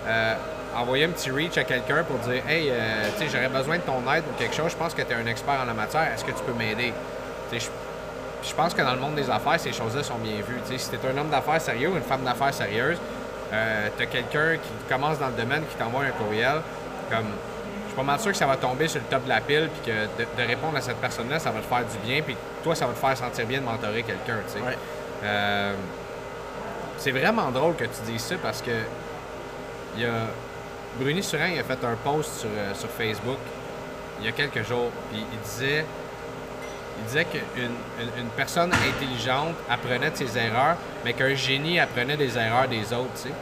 [0.07, 0.35] euh,
[0.75, 3.81] envoyer un petit reach à quelqu'un pour dire Hey, euh, tu sais, j'aurais besoin de
[3.83, 4.71] ton aide ou quelque chose.
[4.71, 6.11] Je pense que tu es un expert en la matière.
[6.13, 6.93] Est-ce que tu peux m'aider?
[7.51, 10.59] Je, pense que dans le monde des affaires, ces choses-là sont bien vues.
[10.77, 12.97] Si tu es un homme d'affaires sérieux ou une femme d'affaires sérieuse,
[13.49, 16.61] tu as quelqu'un qui commence dans le domaine qui t'envoie un courriel,
[17.09, 17.25] comme
[17.83, 19.69] je suis pas mal sûr que ça va tomber sur le top de la pile,
[19.81, 22.35] puis que de, de répondre à cette personne-là, ça va te faire du bien, puis
[22.63, 24.65] toi, ça va te faire sentir bien de mentorer quelqu'un, tu sais.
[24.65, 24.77] Ouais.
[25.23, 25.73] Euh,
[26.97, 28.71] c'est vraiment drôle que tu dises ça parce que
[29.95, 30.27] il y a
[30.99, 33.37] Bruni Surin il a fait un post sur, euh, sur Facebook
[34.19, 35.85] il y a quelques jours, puis il disait
[36.99, 37.41] il disait qu'une
[37.99, 42.93] une, une personne intelligente apprenait de ses erreurs, mais qu'un génie apprenait des erreurs des
[42.93, 43.33] autres, tu sais.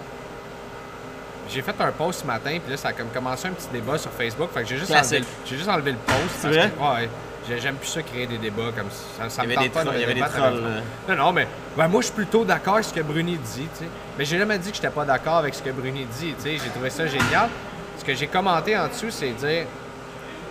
[1.49, 3.97] J'ai fait un post ce matin, puis là, ça a comme commencé un petit débat
[3.99, 4.49] sur Facebook.
[4.53, 6.17] Fait que j'ai juste, enlevé, j'ai juste enlevé le post.
[6.39, 6.71] C'est parce vrai?
[6.71, 7.09] que- ouais,
[7.47, 9.29] j'ai- j'aime plus ça créer des débats comme ça.
[9.29, 10.35] ça Il y me avait des pas de trolls, me il y avait des débattre
[10.37, 10.63] trolls, avec-
[11.07, 11.15] là.
[11.15, 13.83] Non, non, mais ben, moi, je suis plutôt d'accord avec ce que Bruni dit, tu
[13.83, 13.89] sais.
[14.17, 16.35] Mais j'ai jamais dit que j'étais pas d'accord avec ce que Bruni dit.
[16.43, 17.49] J'ai trouvé ça génial.
[17.97, 19.65] Ce que j'ai commenté en dessous, c'est dire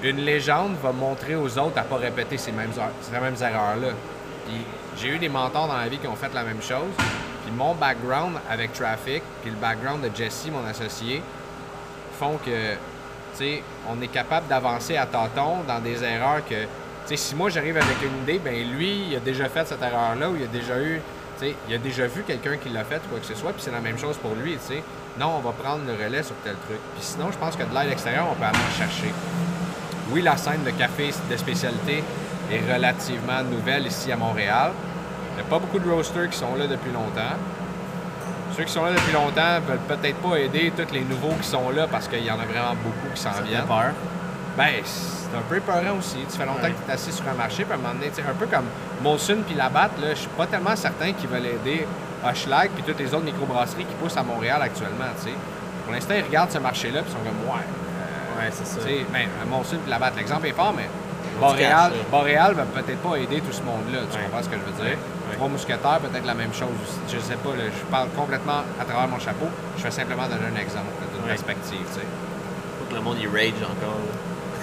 [0.03, 3.89] une légende va montrer aux autres à pas répéter ces mêmes, ces mêmes erreurs-là.
[4.99, 6.91] J'ai eu des mentors dans la vie qui ont fait la même chose.
[7.45, 11.23] Puis mon background avec Traffic, puis le background de Jesse, mon associé,
[12.19, 12.79] font que, tu
[13.35, 16.67] sais, on est capable d'avancer à tâtons dans des erreurs que,
[17.17, 20.37] si moi j'arrive avec une idée, ben lui, il a déjà fait cette erreur-là ou
[20.37, 21.01] il a déjà eu,
[21.39, 23.53] tu sais, il a déjà vu quelqu'un qui l'a fait ou quoi que ce soit,
[23.53, 24.57] puis c'est la même chose pour lui.
[25.19, 26.79] Non, on va prendre le relais sur tel truc.
[26.95, 29.13] Puis sinon, je pense que de l'aide extérieure, on peut aller chercher.
[30.11, 32.03] Oui, la scène de café de spécialité
[32.51, 34.73] est relativement nouvelle ici à Montréal.
[35.33, 37.37] Il n'y a pas beaucoup de roasters qui sont là depuis longtemps.
[38.57, 41.71] Ceux qui sont là depuis longtemps veulent peut-être pas aider tous les nouveaux qui sont
[41.71, 43.65] là parce qu'il y en a vraiment beaucoup qui s'en Ça fait viennent.
[43.67, 43.93] peur.
[44.59, 44.83] Ben,
[45.33, 46.19] c'est un peu épeurant aussi.
[46.31, 46.71] Tu fais longtemps Ouais.
[46.73, 48.35] que tu es assis sur un marché, puis à un moment donné, tu sais, un
[48.35, 48.67] peu comme
[49.03, 51.87] Molson puis Labatt, je suis pas tellement certain qu'ils veulent aider
[52.25, 55.11] Hochelag puis toutes les autres microbrasseries qui poussent à Montréal actuellement.
[55.85, 57.65] Pour l'instant, ils regardent ce marché-là, puis ils sont comme, ouais,
[58.39, 58.81] Ouais, c'est ça.
[59.13, 60.89] ben, puis Labatt, l'exemple est fort, mais
[61.41, 61.93] Boréal.
[62.11, 64.01] Boréal va peut-être pas aider tout ce monde-là.
[64.11, 64.25] Tu Ouais.
[64.25, 64.97] comprends ce que je veux dire?
[65.35, 67.01] Trois mousquetaires, peut-être la même chose aussi.
[67.17, 69.49] Je sais pas, là, je parle complètement à travers mon chapeau.
[69.79, 72.07] Je vais simplement donner un exemple d'une perspective, tu sais.
[72.79, 73.99] Faut que le monde il rage encore.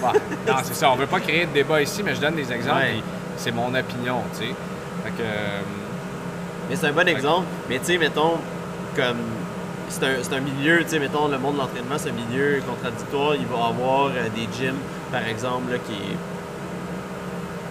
[0.02, 0.20] Ouais.
[0.48, 0.90] non, c'est ça.
[0.90, 2.80] On veut pas créer de débat ici, mais je donne des exemples.
[2.80, 3.02] Ouais.
[3.36, 4.54] C'est mon opinion, tu sais.
[5.04, 5.22] Fait que.
[5.22, 5.60] euh,
[6.68, 7.46] Mais c'est un bon exemple.
[7.68, 8.38] Mais tu sais, mettons,
[8.96, 9.18] comme.
[9.88, 13.34] C'est un, un milieu, tu sais, mettons, le monde de l'entraînement, c'est un milieu contradictoire.
[13.34, 14.76] Il va y avoir euh, des gyms,
[15.10, 16.16] par exemple, là, qui est.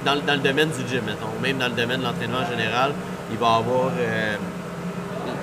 [0.05, 2.49] Dans, le- dans le domaine du gym, mettons, même dans le domaine de l'entraînement en
[2.49, 2.93] général,
[3.31, 4.35] il va y avoir euh,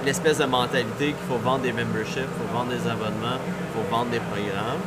[0.05, 3.87] l'espèce de mentalité qu'il faut vendre des memberships, il faut vendre des abonnements, il faut
[3.95, 4.81] vendre des programmes.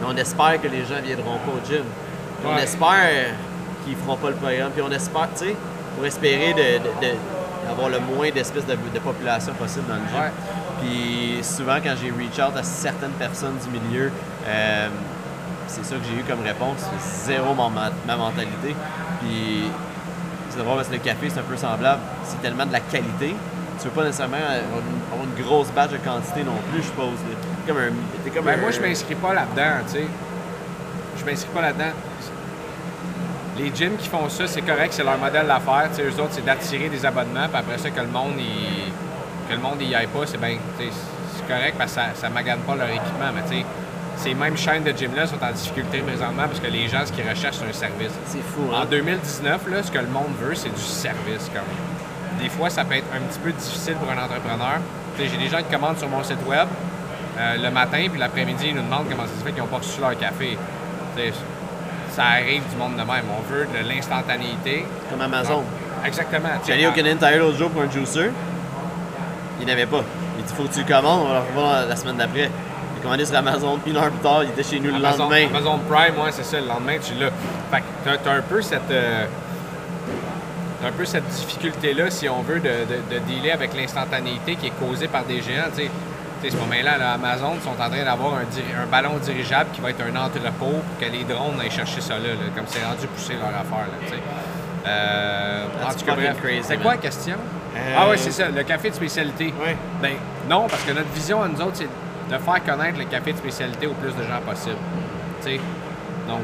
[0.00, 1.82] Mais on espère que les gens viendront pas au gym.
[2.40, 3.34] Puis On espère
[3.84, 4.70] qu'ils feront pas le programme.
[4.72, 5.56] Puis on espère, tu sais,
[5.96, 7.16] pour espérer de, de- de-
[7.66, 10.20] d'avoir le moins d'espèces de, de population possible dans le gym.
[10.20, 10.32] Ouais.
[10.80, 14.12] Puis souvent, quand j'ai reach out à certaines personnes du milieu,
[14.46, 14.88] euh,
[15.66, 16.78] c'est ça que j'ai eu comme réponse.
[17.00, 18.74] C'est zéro ma, ma- ma mentalité.
[19.20, 19.64] Puis
[20.50, 22.00] c'est drôle parce que le café, c'est un peu semblable.
[22.24, 23.34] C'est tellement de la qualité.
[23.80, 26.86] Tu veux pas nécessairement avoir une, avoir une grosse batch de quantité non plus, je
[26.86, 27.06] suppose.
[27.28, 27.36] là.
[27.68, 27.90] T'es comme un.
[28.24, 30.04] T'es comme ben, un- moi, je m'inscris pas là-dedans, tu sais.
[31.18, 31.92] Je m'inscris pas là-dedans.
[33.58, 35.88] Les gyms qui font ça, c'est correct, c'est leur modèle d'affaires.
[35.90, 38.90] Tu sais, eux autres, c'est d'attirer des abonnements, puis après ça, que le monde, il...
[39.48, 42.60] que le monde y aille pas, c'est bien, c'est correct parce que ça, ça magane
[42.60, 43.30] pas leur équipement.
[43.34, 43.64] Mais tu sais,
[44.16, 47.28] ces mêmes chaînes de gym-là sont en difficulté présentement parce que les gens, ce qu'ils
[47.28, 48.12] recherchent, c'est un service.
[48.26, 48.86] C'est fou, En hein?
[48.90, 51.50] 2019, là, ce que le monde veut, c'est du service.
[51.52, 52.40] Comme.
[52.40, 54.78] Des fois, ça peut être un petit peu difficile pour un entrepreneur.
[55.18, 56.68] J'ai des gens qui commandent sur mon site web
[57.38, 59.78] euh, le matin, puis l'après-midi, ils nous demandent comment ça se fait qu'ils n'ont pas
[59.78, 60.56] reçu leur café.
[62.12, 63.24] Ça arrive du monde de même.
[63.30, 64.84] On veut de l'instantanéité.
[65.10, 65.62] Comme Amazon.
[66.04, 66.48] Exactement.
[66.60, 68.30] Tu sais, J'allais au Canadian Tire l'autre jour pour un juicer.
[69.60, 70.02] Il n'y en avait pas.
[70.38, 72.50] Il dit faut que tu le commandes, on va le revoir la semaine d'après.
[72.96, 75.46] J'ai commandé sur Amazon, une heure plus tard, il était chez nous le lendemain.
[75.50, 77.30] Amazon Prime, ouais, c'est ça, le lendemain, tu l'as.
[77.70, 78.90] Fait que t'as, un peu cette.
[78.90, 79.26] euh,
[80.82, 84.66] t'as un peu cette difficulté-là, si on veut, de, de, de dealer avec l'instantanéité qui
[84.68, 85.70] est causée par des géants.
[86.42, 89.80] Sais, Tu sais, ce moment-là, là, Amazon sont en train d'avoir un, ballon dirigeable qui
[89.80, 92.84] va être un entrepôt pour que les drones aillent chercher ça là, là, comme c'est
[92.84, 93.86] rendu poussé leur affaire.
[93.88, 94.16] Là,
[94.86, 96.42] euh, en That's tout cas, fucking bref.
[96.42, 97.36] crazy, C'est quoi la question?
[97.96, 99.52] Ah oui, c'est ça, le café de spécialité.
[99.60, 99.74] Oui.
[100.00, 100.14] Ben
[100.48, 101.88] non, parce que notre vision à nous autres, c'est
[102.34, 104.76] de faire connaître le café de spécialité au plus de gens possible.
[105.42, 105.60] Tu sais?
[106.26, 106.40] Donc,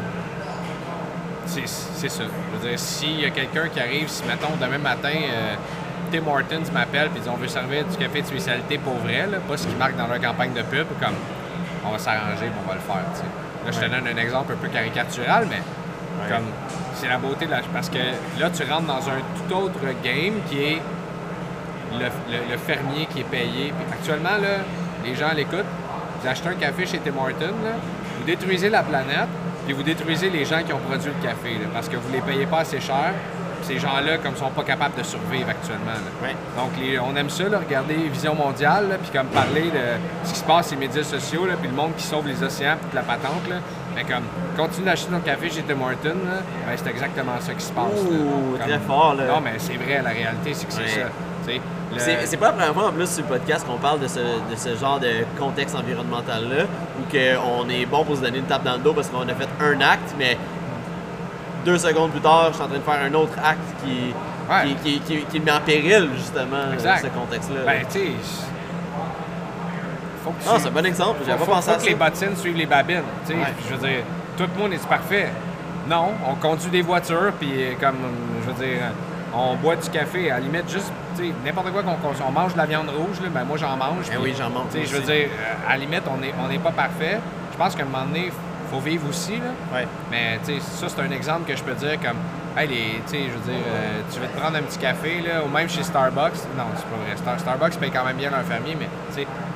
[1.47, 2.25] c'est c'est ça.
[2.25, 5.55] Je veux dire, s'il y a quelqu'un qui arrive, si mettons demain matin, euh,
[6.15, 9.57] Tim Hortons m'appelle et on veut servir du café de spécialité pour vrai, là, pas
[9.57, 11.15] ce qu'ils marquent dans leur campagne de pub, comme
[11.85, 12.97] on va s'arranger, on va le faire.
[13.67, 15.61] Là, je te donne un exemple un peu caricatural, mais
[16.29, 16.45] comme
[16.95, 17.61] c'est la beauté de la.
[17.73, 17.99] Parce que
[18.39, 20.83] là, tu rentres dans un tout autre game qui est
[21.93, 23.73] le, le- le fermier qui est payé.
[23.77, 24.63] Puis actuellement, là,
[25.05, 25.65] les gens l'écoutent.
[26.23, 27.55] Vous achetez un café chez Tim Hortons,
[28.19, 29.29] vous détruisez la planète,
[29.67, 32.21] puis vous détruisez les gens qui ont produit le café, là, parce que vous les
[32.21, 33.13] payez pas assez cher.
[33.67, 35.93] Ces gens-là, comme sont pas capables de survivre actuellement.
[35.93, 36.27] là.
[36.29, 36.37] Ouais.
[36.57, 40.39] Donc, les- on aime ça, là, regarder Vision mondiale, puis comme parler de ce qui
[40.41, 43.03] se passe sur les médias sociaux, puis le monde qui sauve les océans, puis la
[43.03, 43.49] patente.
[43.49, 43.57] Là.
[43.95, 44.25] Mais comme,
[44.57, 47.85] continue d'acheter ton café chez Tim Hortons, ben, c'est exactement ça qui se passe.
[48.03, 49.25] Ouh, Comme- très fort, là.
[49.29, 50.89] Non, mais c'est vrai, la réalité, c'est que c'est Ouais.
[50.89, 51.09] ça.
[51.47, 54.09] Le- C'est c'est pas la première fois en plus sur le podcast qu'on parle de
[54.09, 56.65] ce, de ce genre de contexte environnemental-là,
[56.99, 59.23] où que on est bon pour se donner une tape dans le dos parce qu'on
[59.29, 60.37] a fait un acte, mais
[61.65, 64.15] deux secondes plus tard, je suis en train de faire un autre acte qui,
[64.51, 64.75] Ouais.
[64.85, 67.03] qui, qui, qui- qui met en péril justement Exact.
[67.05, 67.61] ce contexte-là.
[67.65, 68.07] Ben, tu sais.
[70.23, 70.49] Faut que tu.
[70.51, 71.89] Ah, c'est un bon exemple, j'avais faut, pas pensé faut à que ça.
[71.89, 73.03] les bottines suivent les babines.
[73.27, 73.47] Tu sais, Ouais.
[73.69, 74.01] je veux dire,
[74.37, 75.29] tout le monde est parfait.
[75.89, 77.97] Non, on conduit des voitures, puis euh, comme,
[78.43, 78.79] je veux dire,
[79.35, 80.31] on boit du café.
[80.31, 82.27] À la limite, juste, tu sais, n'importe quoi qu'on consomme.
[82.29, 84.07] On mange de la viande rouge, là, ben moi j'en mange.
[84.09, 86.59] Puis, oui, j'en mange je veux dire, euh, à la limite, on n'est on n'est
[86.59, 87.19] pas parfait.
[87.53, 88.33] Je pense qu'à un moment donné,
[88.75, 89.53] faut vivre aussi, là.
[89.73, 89.87] Ouais.
[90.11, 92.17] Mais ça, c'est un exemple que je peux dire comme,
[92.57, 95.49] hey, les, je veux dire, euh, tu veux te prendre un petit café, là, ou
[95.49, 96.41] même chez Starbucks.
[96.57, 97.17] Non, c'est pas vrai.
[97.17, 98.89] Star- Starbucks paye quand même bien leur fermier, mais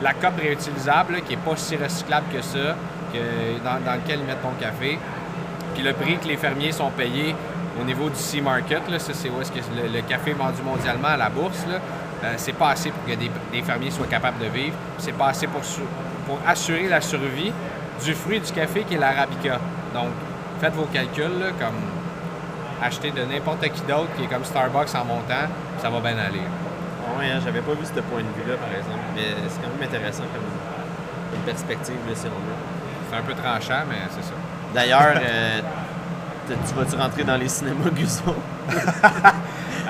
[0.02, 2.76] la coupe réutilisable, là, qui est pas si recyclable que ça,
[3.12, 4.98] que dans, dans lequel ils mettent ton café.
[5.74, 7.34] Puis le prix que les fermiers sont payés
[7.80, 10.62] au niveau du sea market, là, ça c'est où est-ce que le, le café vendu
[10.64, 11.78] mondialement à la bourse, là,
[12.24, 14.74] euh, c'est pas assez pour que des, des fermiers soient capables de vivre.
[14.98, 15.62] C'est pas assez pour
[16.46, 17.52] assurer la survie
[18.04, 19.58] du fruit du café qui est l'arabica.
[19.94, 20.08] Donc,
[20.60, 21.76] faites vos calculs, là, comme
[22.82, 25.48] acheter de n'importe qui d'autre qui est comme Starbucks en montant,
[25.80, 26.42] ça va bien aller.
[26.42, 29.68] Ah ouais, hein, j'avais pas vu ce point de vue-là par exemple, mais c'est quand
[29.76, 33.10] même intéressant comme une perspective là, si on veut.
[33.10, 34.34] C'est un peu tranchant, mais c'est ça.
[34.74, 35.60] D'ailleurs, euh,
[36.48, 38.34] tu vas-tu rentrer dans les cinémas Guzzo?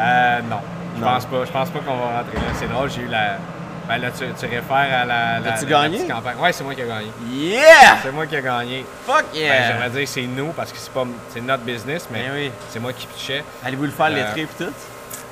[0.01, 0.61] Euh, non.
[0.97, 1.45] Je pense pas.
[1.45, 2.43] Je pense pas qu'on va rentrer là.
[2.55, 3.39] C'est drôle, j'ai eu la.
[3.89, 5.41] Ben là, tu, tu réfères à la.
[5.41, 5.97] la T'as-tu la- la gagné?
[5.99, 6.37] petite campagne.
[6.39, 7.11] Ouais, c'est moi qui ai gagné.
[7.33, 7.97] Yeah!
[8.03, 8.85] C'est moi qui ai gagné.
[9.07, 9.69] Fuck Ben, yeah!
[9.69, 12.51] J'aimerais dire c'est nous parce que c'est pas c'est notre business, mais Ben oui.
[12.69, 13.43] c'est moi qui pitchais.
[13.65, 14.73] Allez-vous le faire Euh, lettré et tout?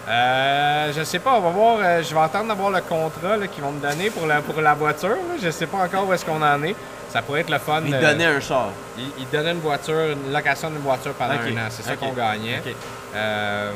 [0.08, 1.78] Euh, je sais pas, on va voir.
[1.80, 4.60] euh, je vais attendre d'avoir le contrat là, qu'ils vont me donner pour la, pour
[4.60, 5.10] la voiture.
[5.10, 5.34] là.
[5.42, 6.76] Je sais pas encore où est-ce qu'on en est.
[7.10, 7.82] Ça pourrait être le fun.
[7.84, 8.68] Il euh, donnait un char.
[8.98, 11.40] il, il donnait une voiture, une location d'une voiture pendant Ok.
[11.46, 11.66] un an.
[11.70, 11.98] C'est ça Ok.
[12.00, 12.58] qu'on gagnait.
[12.64, 12.72] Ok.
[13.14, 13.72] Euh,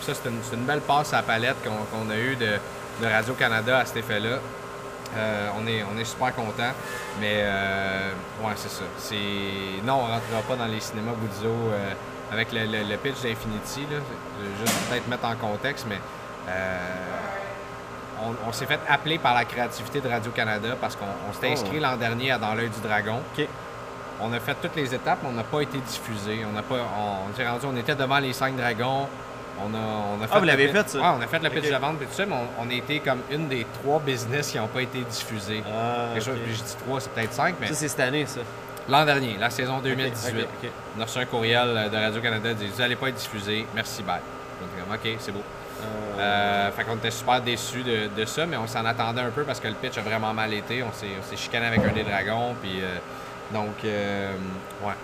[0.00, 2.58] ça, c'est une, c'est une belle passe à la palette qu'on qu'on a eue de,
[3.00, 4.38] de Radio-Canada à cet effet-là.
[5.16, 6.72] Euh, on, est, on est super content.
[7.20, 8.10] Mais, euh,
[8.42, 8.82] ouais, c'est ça.
[8.98, 9.82] C'est...
[9.84, 11.92] Non, on rentrera pas dans les cinémas Guzzo euh,
[12.32, 13.82] avec le, le- le pitch d'Infinity.
[13.90, 13.98] là.
[14.60, 15.98] Juste peut-être mettre en contexte, mais
[18.22, 21.52] on, on s'est fait appeler par la créativité de Radio-Canada parce qu'on on s'était Oh.
[21.52, 23.20] inscrit l'an dernier à Dans l'œil du dragon.
[24.20, 26.44] On a fait toutes les étapes, mais on n'a pas été diffusé.
[26.48, 26.76] On n'a pas.
[26.76, 29.08] On, on s'est rendu, on était devant les cinq dragons.
[29.62, 30.98] On a, on a fait Ah, vous le l'avez pitch- fait, ça?
[30.98, 31.70] Ouais, on a fait le pitch Ok.
[31.72, 34.50] de vente et tout ça, mais on, on a été comme une des trois business
[34.50, 35.62] qui n'ont pas été diffusés.
[35.66, 36.42] Ah, Quelque chose- ok.
[36.44, 38.40] puis je dis trois, c'est peut-être cinq, mais Ça, c'est cette année, ça.
[38.88, 40.70] l'an dernier, la saison 2018, Ok, ok.
[40.98, 43.64] on a reçu un courriel euh, de Radio-Canada qui dit Vous n'allez pas être diffusé,
[43.74, 44.20] merci, bye.
[44.60, 45.42] Donc, OK, c'est beau.
[46.18, 49.42] Euh, fait qu'on était super déçus de, de ça, mais on s'en attendait un peu
[49.44, 50.82] parce que le pitch a vraiment mal été.
[50.82, 52.96] On s'est, chicané avec un des dragons, puis euh,
[53.52, 54.32] donc, euh,
[54.82, 54.94] ouais.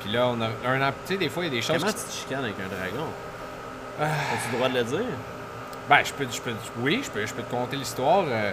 [0.00, 0.92] Puis là, on a un an.
[1.06, 1.78] Tu sais, des fois, il y a des choses.
[1.78, 3.08] Comment qui- tu te chicanes avec un dragon?
[4.00, 5.14] As-tu le droit de le dire?
[5.88, 8.24] Ben, je peux, je peux, oui, je peux, je peux te conter l'histoire.
[8.26, 8.52] Euh,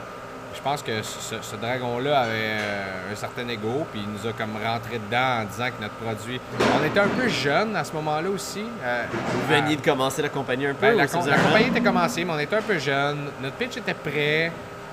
[0.54, 4.34] je pense que ce, ce dragon-là avait euh, un certain ego, puis il nous a
[4.34, 6.42] comme rentré dedans en disant que notre produit.
[6.78, 8.66] On était un peu jeunes à ce moment-là aussi.
[8.84, 10.88] euh, Vous veniez de commencer la compagnie un peu?
[10.88, 13.30] Ben, la, com- la compagnie était commencée, mais on était un peu jeunes.
[13.42, 14.52] Notre pitch était prêt,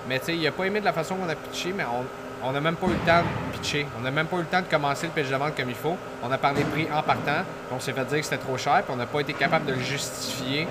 [0.08, 2.04] mais tu sais, il a pas aimé de la façon qu'on a pitché, mais on
[2.52, 3.86] n'a même pas eu le temps de pitcher.
[3.98, 5.74] On n'a même pas eu le temps de commencer le pitch de vente comme il
[5.74, 5.96] faut.
[6.22, 8.82] On a parlé prix en partant, puis on s'est fait dire que c'était trop cher,
[8.84, 10.66] puis on n'a pas été capable de le justifier.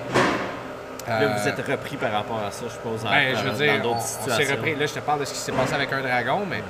[1.06, 3.56] Là, Euh, vous êtes repris par rapport à ça, je suppose, en- ben, je veux
[3.56, 4.74] dire, dans d'autres on, on repris.
[4.74, 6.62] Là, je te parle de ce qui s'est passé avec un dragon, mais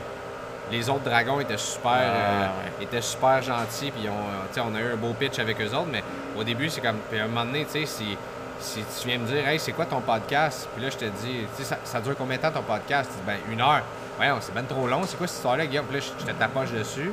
[0.70, 2.42] les autres dragons étaient super, Ah, euh,
[2.78, 2.84] ouais.
[2.84, 4.10] étaient super gentils, puis euh,
[4.52, 6.04] sais, on a eu un beau pitch avec eux autres, mais
[6.38, 8.16] au début, c'est comme, puis à un moment donné, tu sais, si,
[8.60, 10.68] si tu viens me dire, hey, c'est quoi ton podcast?
[10.74, 13.10] Puis là, je te dis, ça, ça dure combien de temps ton podcast?
[13.10, 13.82] Tu dis, ben, une heure.
[14.20, 15.02] Ouais, c'est ben trop long.
[15.06, 15.86] C'est quoi cette histoire-là, Guillaume?
[15.86, 17.12] Puis là, je, je te tapoche dessus.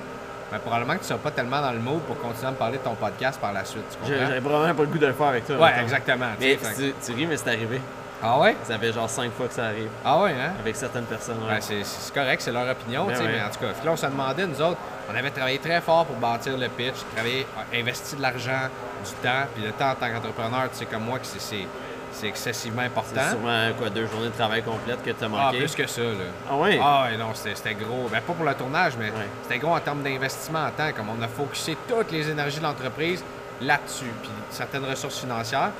[0.51, 2.77] Mais probablement que tu seras pas tellement dans le mood pour continuer à me parler
[2.77, 3.83] de ton podcast par la suite.
[3.89, 4.27] Tu J'ai- comprends?
[4.27, 5.57] J'avais probablement pas le goût de le faire avec toi.
[5.57, 6.27] Ouais, exactement.
[6.39, 7.81] tu Mais tu, tu ris, mais c'est arrivé.
[8.23, 8.55] Ah ouais?
[8.63, 10.53] Ça fait genre cinq fois que ça arrive Ah ouais, hein?
[10.59, 11.37] avec certaines personnes.
[11.43, 11.55] ouais.
[11.55, 13.31] Ben, c'est c'est correct, c'est leur opinion, Ben tu sais, ouais.
[13.33, 14.77] mais en tout cas, là, on se demandait, nous autres,
[15.11, 18.69] on avait travaillé très fort pour bâtir le pitch, travaillé, investi de l'argent,
[19.03, 21.67] du temps, puis le temps en tant qu'entrepreneur, tu sais, comme moi, que c'est-
[22.15, 23.29] c'est c'est excessivement C'est important.
[23.29, 25.57] sûrement quoi, deux journées de travail complètes que tu as Ah, manqué.
[25.59, 26.09] plus que ça, là.
[26.49, 26.79] Ah ouais?
[26.81, 28.07] Ah non, c'était gros.
[28.11, 29.11] Ben, pas pour le tournage, mais
[29.43, 30.91] c'était gros en termes d'investissement en temps.
[30.95, 33.23] Comme on a focusé toutes les énergies de l'entreprise
[33.61, 35.71] là-dessus, puis certaines ressources financières.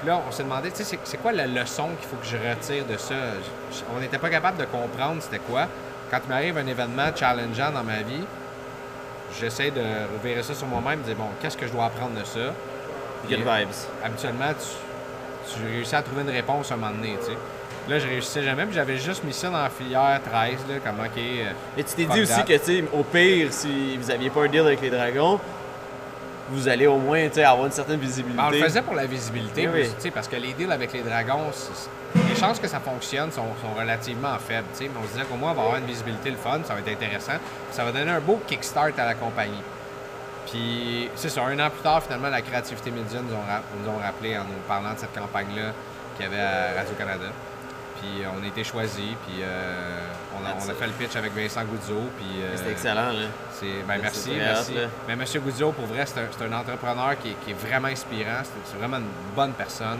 [0.00, 2.26] Puis là, on s'est demandé, tu sais, c'est- c'est quoi la leçon qu'il faut que
[2.26, 3.14] je retire de ça?
[3.70, 5.66] Je- on n'était pas capable de comprendre c'était quoi.
[6.10, 8.24] Quand il m'arrive un événement challengeant dans ma vie,
[9.38, 9.82] j'essaie de
[10.14, 12.52] revirer ça sur moi-même, de dire, bon, qu'est-ce que je dois apprendre de ça?
[13.28, 13.68] Good vibes.
[14.02, 14.66] habituellement, tu,
[15.48, 17.38] tu réussis à trouver une réponse à un moment donné, tu sais.
[17.88, 21.00] Là, je réussissais jamais, puis j'avais juste mis ça dans la filière 13, là, comme,
[21.04, 24.44] OK, Et tu t'es dit aussi que, tu sais, au pire, si vous aviez pas
[24.44, 25.40] un deal avec les dragons,
[26.50, 28.36] vous allez au moins, avoir une certaine visibilité.
[28.36, 31.50] ben, on le faisait pour la visibilité, Oui, parce que les deals avec les dragons,
[32.28, 35.52] les chances que ça fonctionne sont, sont relativement faibles, mais on se disait qu'au moins,
[35.52, 37.38] on va avoir une visibilité, le fun, ça va être intéressant,
[37.70, 39.62] ça va donner un beau kickstart à la compagnie.
[40.50, 43.98] Puis, c'est ça, un an plus tard, finalement, la Créativité Média nous ont, nous ont
[43.98, 45.72] rappelé en nous parlant de cette campagne-là
[46.16, 47.26] qu'il y avait à Radio-Canada.
[48.00, 50.00] Puis, on a été choisis, puis euh,
[50.34, 52.42] on, a, on a fait le pitch avec Vincent Goudzo, puis...
[52.42, 53.26] euh, C'était excellent, là.
[53.52, 54.74] C'est, ben merci, merci.
[55.06, 55.24] Mais M.
[55.44, 58.40] Goudzio, pour vrai, c'est un, c'est un entrepreneur qui est, qui est vraiment inspirant.
[58.64, 59.98] C'est, vraiment une bonne personne.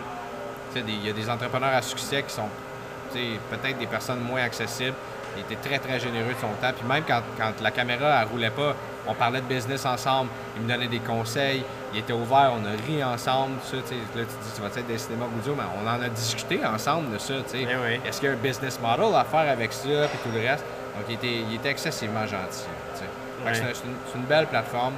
[0.74, 2.48] Il y a des entrepreneurs à succès qui sont
[3.12, 4.94] peut-être des personnes moins accessibles.
[5.36, 6.72] Il était très, très généreux de son temps.
[6.76, 8.74] Puis même quand, quand la caméra ne roulait pas,
[9.06, 10.30] on parlait de business ensemble.
[10.56, 11.64] Il me donnait des conseils.
[11.92, 12.52] Il était ouvert.
[12.54, 13.54] On a ri ensemble.
[13.64, 16.60] Ça, là, tu dis, tu vas être des cinémas Goudzio, mais on en a discuté
[16.64, 17.34] ensemble de ça.
[17.44, 17.62] tu sais.
[17.62, 18.00] Eh oui.
[18.06, 20.64] Est-ce qu'il y a un business model à faire avec ça, puis tout le reste?
[20.96, 22.64] Donc, il était, il était excessivement gentil.
[22.94, 24.94] c'est, un- c'est une, belle plateforme.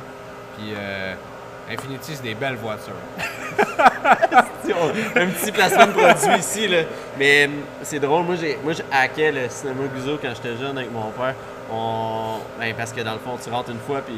[0.59, 1.15] Puis euh,
[1.71, 2.93] Infinity, c'est des belles voitures.
[5.15, 6.79] un petit placement de produit ici, là.
[7.19, 7.49] Mais
[7.83, 11.11] c'est drôle, moi, j'ai, moi, je hackais le cinéma Guzzo quand j'étais jeune avec mon
[11.11, 11.35] père.
[11.71, 12.39] On...
[12.59, 14.15] Ben, parce que dans le fond, tu rentres une fois, puis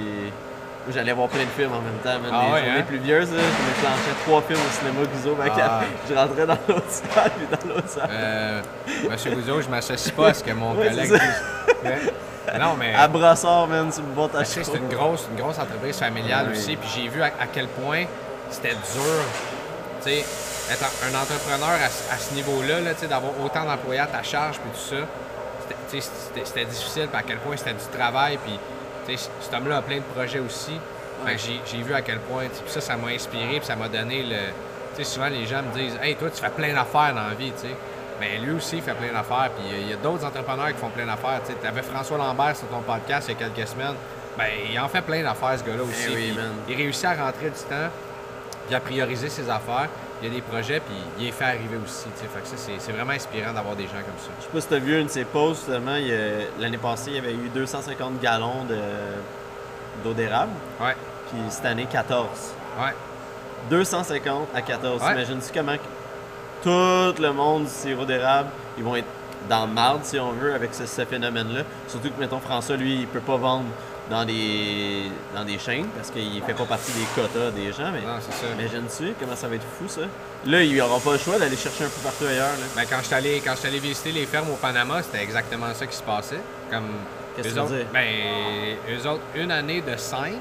[0.93, 2.21] j'allais voir plein de films en même temps.
[2.21, 2.31] man.
[2.33, 2.85] Ah les journées hein?
[2.87, 5.35] plus vieuses, là, je me clenchais trois films au cinéma Guzzo.
[5.35, 5.81] que Ah.
[6.09, 8.09] Je rentrais dans l'autre salle, puis dans l'autre salle.
[8.11, 8.61] Euh,
[9.11, 11.13] Monsieur Goudzio, je m'associe pas à ce que mon Ouais, collègue.
[12.61, 12.95] Non, mais.
[12.95, 16.59] À Brassard, man, tu me ta c'est une grosse, une grosse entreprise familiale Oui.
[16.59, 16.77] aussi.
[16.77, 18.05] Puis j'ai vu à, à quel point
[18.51, 19.25] c'était dur.
[20.05, 20.19] Tu sais,
[20.71, 24.07] être un entrepreneur à, ce- à ce niveau-là, là, tu sais, d'avoir autant d'employés à
[24.07, 25.03] ta charge, puis tout ça,
[26.01, 27.09] c'était- difficile.
[27.09, 28.39] Puis à quel point c'était du travail.
[29.07, 30.79] Puis, cet homme-là a plein de projets aussi.
[31.67, 32.45] J'ai- vu à quel point.
[32.49, 33.57] Puis ça, ça m'a inspiré.
[33.59, 34.37] Puis ça m'a donné le.
[34.97, 37.35] Tu sais, souvent, les gens me disent Hey, toi, tu fais plein d'affaires dans la
[37.35, 37.75] vie, tu sais.
[38.21, 39.51] Mais lui aussi, il fait plein d'affaires.
[39.57, 41.41] Puis il y a- d'autres entrepreneurs qui font plein d'affaires.
[41.47, 43.95] Tu avais François Lambert sur ton podcast il y a quelques semaines.
[44.39, 46.09] Ben, il en fait plein d'affaires, ce gars-là aussi.
[46.11, 46.53] Eh oui, man.
[46.69, 47.89] il réussit à rentrer du temps,
[48.67, 49.89] puis à prioriser ses affaires.
[50.25, 52.07] Il y a des projets, puis il les fait arriver aussi.
[52.19, 52.27] tu.
[52.27, 54.31] Fait que ça, c'est vraiment inspirant d'avoir des gens comme ça.
[54.39, 55.99] Je sais pas si t'as vu une de ses posts, justement,
[56.59, 58.79] l'année passée, il y avait eu 250 gallons de,
[60.03, 60.97] d'eau d'érable, Ouais,
[61.29, 62.27] puis cette année, 14.
[62.81, 62.95] ouais.
[63.69, 65.03] 250 à 14.
[65.03, 65.13] Ouais.
[65.13, 65.77] Imagine-tu comment
[66.63, 69.05] tout le monde du sirop d'érable, ils vont être
[69.49, 71.63] dans le marde, si on veut, avec ce, ce phénomène-là.
[71.89, 73.65] Surtout que, mettons, François, lui, il peut pas vendre
[74.11, 75.05] dans des,
[75.35, 77.91] dans des chaînes parce qu'il fait pas partie des quotas des gens.
[77.93, 78.53] Mais Non, c'est ça.
[78.59, 80.03] imagine-tu comment ça va être fou, ça?
[80.47, 82.49] Là, il aura pas le choix d'aller chercher un peu partout ailleurs.
[82.59, 82.67] Là.
[82.77, 85.87] Ben, quand je suis allé, quand allé visiter les fermes au Panama, c'était exactement ça
[85.87, 86.41] qui se passait.
[86.71, 86.85] Comme
[87.37, 87.87] Qu'est-ce que tu veux autres, dire?
[87.93, 88.07] Ben,
[88.95, 90.35] eux autres, une année de cinq,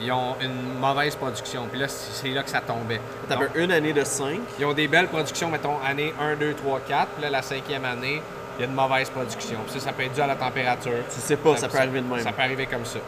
[0.00, 1.66] ils ont une mauvaise production.
[1.70, 3.00] Puis là, c'est là que ça tombait.
[3.28, 4.40] T'as Donc, une année de 5.
[4.58, 7.08] Ils ont des belles productions, mettons, année 1, 2, 3, 4.
[7.08, 8.22] Puis là, la cinquième année,
[8.56, 9.58] il y a une mauvaise production.
[9.66, 10.92] Puis ça, ça peut être dû à la température.
[11.14, 12.22] Tu sais pas, ça, peut arriver de même.
[12.22, 12.98] Ça peut arriver comme ça.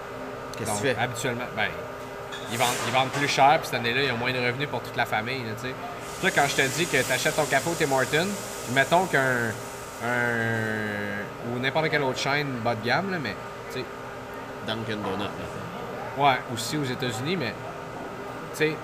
[0.59, 0.97] Qu'est-ce que tu fais?
[1.01, 1.69] habituellement, ben,
[2.51, 4.81] ils vendent, ils vendent plus cher, puis cette année-là, ils ont moins de revenus pour
[4.83, 5.75] toute la famille, là, tu sais.
[6.21, 7.89] Toi, quand je te dis que tu achètes ton café au Tim
[8.67, 9.51] puis mettons qu'un.
[10.05, 13.35] Un, ou n'importe quelle autre chaîne bas de gamme, là, mais,
[13.73, 13.85] tu sais,
[14.67, 15.25] Dunkin' Donut.
[15.25, 15.62] là.
[16.19, 17.55] Ouais, aussi aux États-Unis, mais,
[18.53, 18.77] tu sais,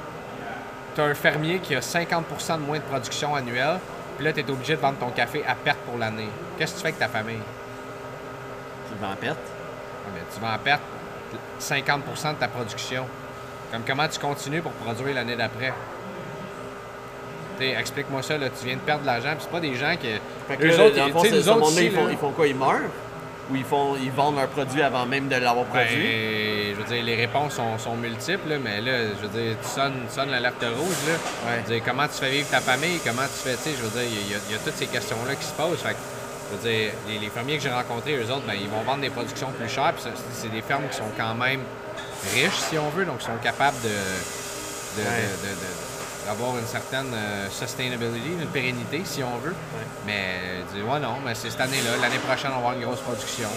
[0.94, 3.78] tu as un fermier qui a 50% de moins de production annuelle,
[4.16, 6.28] puis là, tu es obligé de vendre ton café à perte pour l'année.
[6.58, 7.40] Qu'est-ce que tu fais avec ta famille?
[8.88, 9.38] Tu le vends en perte?
[9.38, 10.82] Ah, mais tu vas en perdre
[11.60, 13.06] 50% de ta production.
[13.70, 15.72] Comme comment tu continues pour produire l'année d'après?
[17.60, 20.08] Explique-moi ça, là, tu viens de perdre de l'argent, puis c'est pas des gens qui.
[20.46, 22.46] Fait que Eux là, autres, dans fond, nous font, ils font quoi?
[22.46, 22.88] Ils meurent?
[23.50, 26.70] Ou ils, font, ils vendent leurs produits avant même de l'avoir Ben, produit?
[26.70, 29.68] je veux dire, les réponses sont, sont multiples, là, mais là, je veux dire, tu
[29.68, 31.14] sonnes, tu sonnes l'alerte rouge, là.
[31.50, 31.62] Ouais.
[31.64, 33.82] Je veux dire, comment tu fais vivre ta famille, comment tu fais, tu sais, je
[33.82, 35.78] veux dire, il y, a- il y a toutes ces questions-là qui se posent.
[35.78, 35.96] Fait que,
[36.50, 39.00] je veux dire, les, les fermiers que j'ai rencontrés, eux autres, ben, ils vont vendre
[39.00, 41.60] des productions plus chères, puis c'est des fermes qui sont quand même
[42.34, 45.24] riches, si on veut, donc ils sont capables de, de, Ouais.
[45.24, 45.87] de- de- de-
[46.28, 49.54] avoir une certaine euh, sustainability, une pérennité, si on veut.
[50.06, 51.96] Mais dis, ouais, non, mais c'est cette année-là.
[52.00, 53.48] L'année prochaine, on va avoir une grosse production.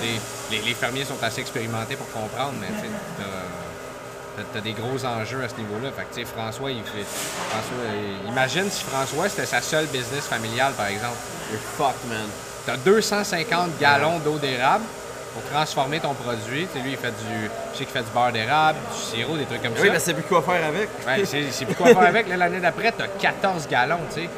[0.00, 0.20] Puis,
[0.50, 5.48] les, les, fermiers sont assez expérimentés pour comprendre, mais tu as, des gros enjeux à
[5.48, 5.90] ce niveau-là.
[5.92, 7.04] Fait que, tu sais, François, il fait.
[7.50, 11.16] François, imagine si François, c'était sa seule business familiale, par exemple.
[11.50, 12.28] You're fucked, man.
[12.64, 14.84] Tu as 250 gallons d'eau d'érable
[15.38, 16.66] pour transformer ton produit.
[16.66, 17.50] Tu sais, lui, il fait du.
[17.72, 19.82] Je sais qu'il fait du beurre d'érable, du sirop, des trucs comme ça.
[19.82, 20.88] Oui, mais c'est plus quoi faire avec.
[21.06, 22.26] Ouais, c'est plus quoi faire avec.
[22.28, 24.28] L'année d'après, tu as 14 gallons, tu sais.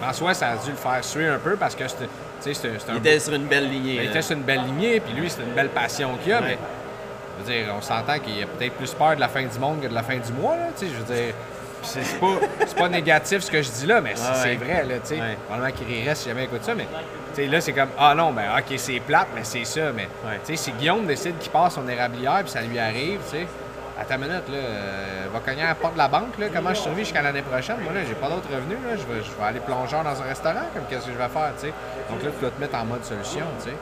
[0.00, 1.84] François, ça a dû le faire suer un peu parce que
[2.40, 2.92] c'est un.
[2.92, 4.00] Il était sur une belle lignée.
[4.02, 6.58] Il était sur une belle lignée, puis lui, c'est une belle passion qu'il a, mais.
[7.38, 9.80] Je veux dire, on s'entend qu'il a peut-être plus peur de la fin du monde
[9.80, 10.92] que de la fin du mois, là, tu sais.
[10.92, 11.34] Je veux dire.
[11.82, 12.38] C'est pas,
[12.76, 15.20] pas négatif ce que je dis là, mais c'est vrai, là, tu sais.
[15.46, 16.86] Probablement qu'il rirait si jamais écoute ça, mais
[17.46, 19.92] là, c'est comme, ah non, ben ok, c'est plate, mais c'est ça.
[19.94, 20.08] Mais
[20.44, 23.46] sais si Guillaume décide qu'il passe son érablière puis ça lui arrive, tu sais,
[23.98, 26.70] à ta minute, là, euh, va cogner à la porte de la banque, là, comment
[26.70, 27.76] je survis jusqu'à l'année prochaine?
[27.82, 30.24] Moi, là, j'ai pas d'autres revenus, là, je vais, je vais aller plongeur dans un
[30.24, 31.72] restaurant, comme qu'est-ce que je vais faire, tu sais.
[32.08, 33.76] Donc là, tu dois te mettre en mode solution, tu sais.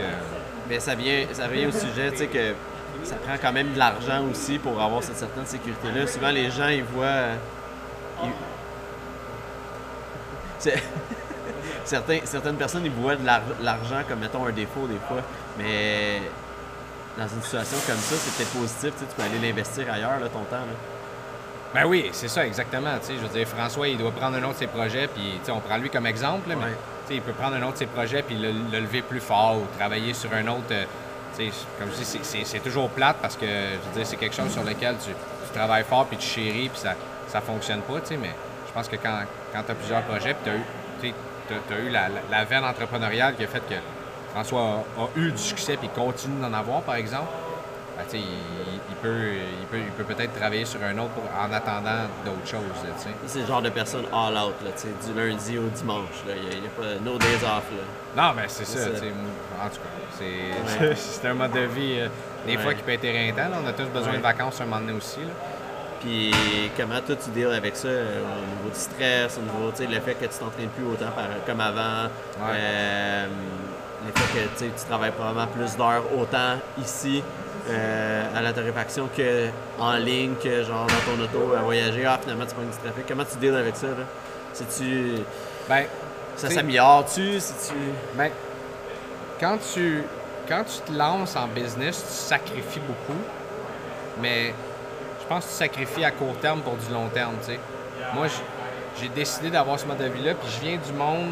[0.00, 0.10] Euh,
[0.68, 2.54] mais ça vient, ça vient au sujet, tu sais, que
[3.04, 6.06] ça prend quand même de l'argent aussi pour avoir cette certaine sécurité-là.
[6.06, 7.06] Souvent, les gens, ils voient.
[7.06, 7.36] Euh,
[10.58, 10.82] c'est
[11.84, 13.26] certaines personnes, ils voient de
[13.62, 15.22] l'argent comme, mettons, un défaut des fois.
[15.58, 16.20] Mais
[17.18, 18.92] dans une situation comme ça, c'est peut-être positif.
[18.98, 20.56] Tu peux aller l'investir ailleurs, là, ton temps.
[20.56, 20.74] Là.
[21.72, 22.90] Ben oui, c'est ça, exactement.
[23.08, 25.76] je veux dire, François, il doit prendre un autre de ses projets, puis on prend
[25.76, 29.02] lui comme exemple, mais il peut prendre un autre de ses projets, puis le, lever
[29.02, 30.64] plus fort ou travailler sur un autre.
[31.78, 33.46] Comme je dis, c'est toujours plate parce que
[34.04, 35.10] c'est quelque chose sur lequel tu,
[35.52, 36.94] travailles fort, puis tu chéris, puis ça
[37.34, 37.94] ne fonctionne pas.
[38.10, 38.30] Mais
[38.68, 39.20] je pense que quand,
[39.52, 41.12] quand tu as plusieurs projets, puis
[41.48, 43.74] tu as eu eu la, veine entrepreneuriale qui a fait que
[44.32, 47.28] François a, eu du succès et continue d'en avoir, par exemple.
[48.00, 49.32] Ben, il, il, peut,
[49.74, 52.60] il peut peut-être travailler sur un autre en attendant d'autres choses.
[53.26, 56.24] C'est le genre de personne all out, là, du lundi au dimanche.
[56.26, 57.64] Il n'y a, pas no days off.
[57.70, 58.22] Là.
[58.22, 62.08] Non, mais c'est ça, En tout cas, c'est un mode de vie euh,
[62.46, 63.50] des fois qui peut être éreintant.
[63.62, 65.20] On a tous besoin de vacances un moment donné aussi.
[65.20, 65.32] Là.
[66.00, 66.32] Puis
[66.76, 70.14] comment toi tu deals avec ça euh, au niveau du stress, au niveau le fait
[70.14, 71.12] que tu t'entraînes plus autant
[71.46, 72.08] comme avant,
[72.42, 73.26] euh,
[74.06, 77.22] le fait que tu travailles probablement plus d'heures autant ici
[77.70, 82.04] euh, à la torréfaction qu'en ligne, que genre dans ton auto à voyager.
[82.04, 83.06] Ah, finalement tu prends du trafic.
[83.06, 83.88] Comment tu deals avec ça?
[83.88, 84.04] Là?
[84.52, 85.14] Si tu.
[85.68, 85.84] Ben,
[86.36, 87.40] ça s'améliore-tu?
[87.40, 87.76] Si tu.
[88.14, 88.30] Ben,
[89.38, 90.02] quand tu.
[90.48, 93.20] Quand tu te lances en business, tu sacrifies beaucoup.
[94.20, 94.52] Mais
[95.22, 97.60] je pense que tu sacrifies à court terme pour du long terme, tu sais.
[98.14, 98.26] Moi,
[99.00, 101.30] j'ai décidé d'avoir ce mode de vie-là, puis je viens du monde,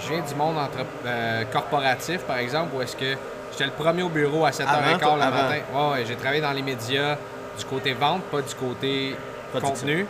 [0.00, 3.14] je viens du monde entre, euh, corporatif, par exemple, où est-ce que
[3.58, 5.56] j'étais le premier au bureau à 7h15 le matin.
[5.74, 7.16] Ouais, ouais, j'ai travaillé dans les médias
[7.58, 9.16] du côté vente, pas du côté
[9.52, 10.06] contenu.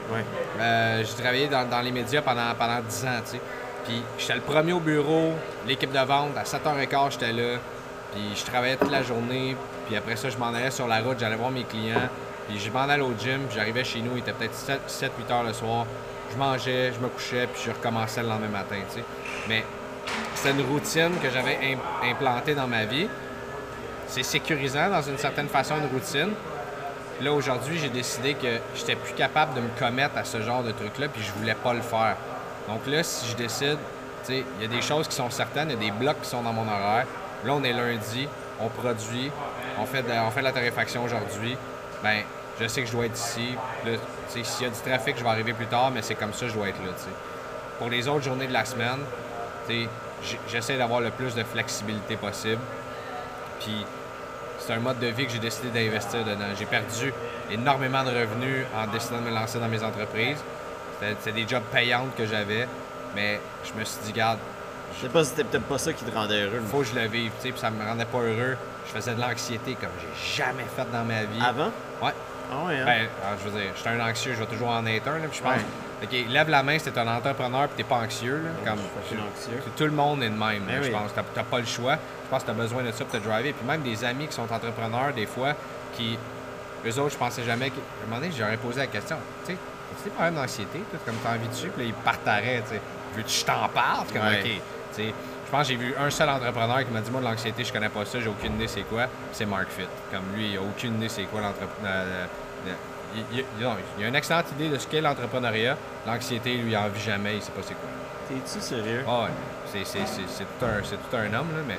[0.61, 3.40] Euh, j'ai travaillé dans, les médias pendant, pendant 10 ans, tu sais.
[3.84, 5.32] Puis j'étais le premier au bureau,
[5.66, 7.59] l'équipe de vente, à 7h15, j'étais là.
[8.12, 9.57] Puis je travaillais toute la journée.
[9.86, 12.09] Puis après ça, je m'en allais sur la route, j'allais voir mes clients.
[12.49, 15.55] Puis je m'en allais au gym, j'arrivais chez nous, il était peut-être 7-8 heures le
[15.55, 15.86] soir.
[16.30, 19.05] Je mangeais, je me couchais, puis je recommençais le lendemain matin, tu sais.
[19.49, 19.64] Mais
[20.34, 21.59] c'est une routine que j'avais
[22.05, 23.09] implantée dans ma vie.
[24.09, 26.30] C'est sécurisant dans une certaine façon, une routine.
[27.20, 30.72] Là, aujourd'hui, j'ai décidé que j'étais plus capable de me commettre à ce genre de
[30.72, 32.16] truc-là, puis je voulais pas le faire.
[32.68, 33.78] Donc là, si je décide,
[34.24, 36.20] tu sais, il y a des choses qui sont certaines, il y a des blocs
[36.22, 37.06] qui sont dans mon horaire.
[37.44, 38.28] Là, on est lundi,
[38.61, 39.30] on produit,
[39.78, 41.56] on fait de, on fait la torréfaction aujourd'hui.
[42.02, 42.22] Ben,
[42.61, 43.54] je sais que je dois être ici.
[44.28, 46.48] S'il y a du trafic, je vais arriver plus tard, mais c'est comme ça que
[46.48, 46.92] je dois être là.
[47.78, 48.98] Pour les autres journées de la semaine,
[50.48, 52.61] j'essaie d'avoir le plus de flexibilité possible.
[53.61, 53.84] Puis
[54.68, 56.44] c'est un mode de vie que j'ai décidé d'investir dedans.
[56.58, 57.10] J'ai perdu
[57.50, 60.36] énormément de revenus en décidant de me lancer dans mes entreprises.
[61.00, 62.68] C'était des jobs payantes que j'avais,
[63.14, 64.38] mais je me suis dit, garde.
[65.00, 66.60] C'était peut-être pas ça qui te rendait heureux.
[66.70, 68.58] Faut que je le vive, puis ça me rendait pas heureux.
[68.86, 71.40] Je faisais de l'anxiété comme j'ai jamais fait dans ma vie.
[71.42, 71.70] Avant?
[72.02, 72.12] Ouais.
[72.52, 72.84] Ah ouais, hein?
[72.84, 73.08] Ben,
[73.42, 75.18] je veux dire, je suis un anxieux, je vais toujours en être un.
[75.18, 75.62] Là, puis je pense,
[76.03, 78.42] OK, lève la main si t'es un entrepreneur et t'es pas anxieux.
[78.44, 79.70] Là, comme, je suis anxieux.
[79.76, 81.11] Tout le monde est de même, ben je pense.
[81.34, 81.96] T'as pas le choix.
[82.24, 83.53] Je pense que t'as besoin de ça pour te driver.
[83.53, 85.55] Puis même des amis qui sont entrepreneurs, des fois,
[85.94, 86.18] qui.
[86.86, 87.66] Eux autres, je pensais jamais.
[87.66, 89.16] À un moment donné, j'aurais posé la question.
[89.44, 92.74] Tu sais, as des problèmes d'anxiété, comme t'as envie dessus, puis là, ils partaraient, tu
[92.74, 92.80] sais.
[93.16, 94.07] Veux-tu que je t'en parle?
[94.12, 94.44] Comme, OK.
[94.44, 94.61] Tu
[94.92, 95.14] sais,
[95.49, 97.72] je pense que j'ai vu un seul entrepreneur qui m'a dit Moi, de l'anxiété, je
[97.72, 99.07] connais pas ça, j'ai aucune idée c'est quoi.
[99.32, 99.88] C'est Mark Fit.
[100.12, 102.28] Comme lui, il a aucune idée c'est quoi l'entrepreneur.
[103.32, 103.44] Il,
[103.98, 105.76] il, a une excellente idée de ce qu'est l'entrepreneuriat.
[106.06, 107.88] L'anxiété, lui, il en vit jamais, il sait pas c'est quoi.
[108.28, 109.04] T'es-tu sérieux?
[109.08, 109.30] Ah ouais.
[109.66, 111.78] C'est, tout, un, tout un homme, là, mais.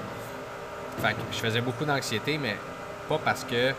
[1.01, 2.57] Fait que je faisais beaucoup d'anxiété, mais
[3.07, 3.73] pas parce que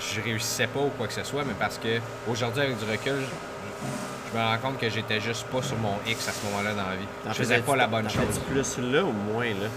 [0.00, 3.14] je réussissais pas ou quoi que ce soit, mais parce que aujourd'hui, avec du recul,
[3.20, 6.72] je, je me rends compte que j'étais juste pas sur mon X à ce moment-là
[6.74, 7.06] dans la vie.
[7.24, 8.38] T'en Je faisais faisais- pas la bonne t'en chose.
[8.50, 9.68] plus là ou moins là?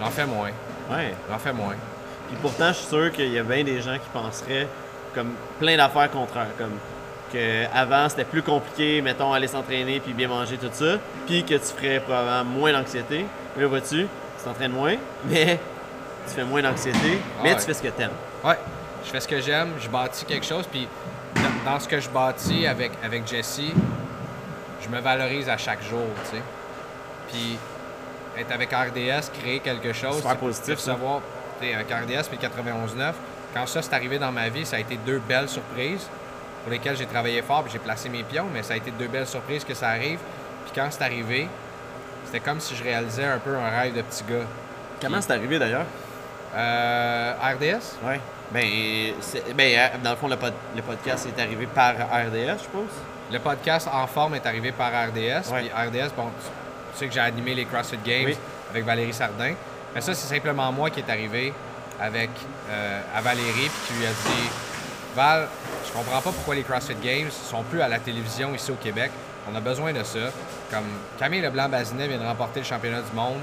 [0.00, 0.50] J'en fais moins.
[0.90, 1.14] Ouais.
[1.30, 1.74] J'en fais moins.
[2.28, 4.66] Puis pourtant, je suis sûr qu'il y a bien des gens qui penseraient
[5.16, 6.54] comme plein d'affaires contraires.
[6.56, 6.78] Comme
[7.32, 10.98] que avant c'était plus compliqué, mettons, aller s'entraîner puis bien manger, tout ça.
[11.26, 13.26] Puis que tu ferais probablement moins d'anxiété.
[13.56, 14.94] Là, vois-tu, tu t'entraînes moins,
[15.28, 15.58] mais
[16.28, 17.56] tu fais moins d'anxiété, mais ouais.
[17.56, 18.10] tu fais ce que t'aimes.
[18.44, 18.58] Ouais,
[19.04, 20.86] je fais ce que j'aime, je bâtis quelque chose, puis
[21.34, 23.72] dans, dans ce que je bâtis avec, avec Jesse,
[24.82, 26.42] je me valorise à chaque jour, tu sais.
[27.28, 27.58] Puis
[28.38, 31.20] être avec RDS, créer quelque chose, Super positif, savoir,
[31.60, 33.12] tu sais, avec RDS puis 91.9,
[33.56, 36.06] quand ça c'est arrivé dans ma vie, ça a été deux belles surprises
[36.62, 39.06] pour lesquelles j'ai travaillé fort, puis j'ai placé mes pions, mais ça a été deux
[39.08, 40.18] belles surprises que ça arrive.
[40.64, 41.48] Puis quand c'est arrivé,
[42.26, 44.44] c'était comme si je réalisais un peu un rêve de petit gars.
[45.00, 45.86] Comment c'est arrivé d'ailleurs?
[46.54, 47.96] Euh, RDS?
[48.06, 48.20] Ouais.
[48.50, 48.64] Ben,
[49.54, 52.90] ben, euh, dans le fond, le, pod- le podcast est arrivé par RDS, je pense.
[53.32, 55.50] Le podcast En Forme est arrivé par RDS.
[55.52, 55.62] Ouais.
[55.62, 56.46] Puis RDS, bon, tu,
[56.92, 58.36] tu sais que j'ai animé les CrossFit Games Oui.
[58.70, 59.54] avec Valérie Sardin.
[59.94, 61.52] Mais ça, c'est simplement moi qui est arrivé
[62.00, 62.30] avec
[62.70, 64.50] euh, à Valérie puis qui lui a dit
[65.14, 65.48] Val,
[65.86, 69.10] je comprends pas pourquoi les CrossFit Games sont plus à la télévision ici au Québec.
[69.50, 70.30] On a besoin de ça.
[70.70, 70.84] Comme
[71.18, 73.40] Camille Leblanc-Bazinet vient de remporter le championnat du monde.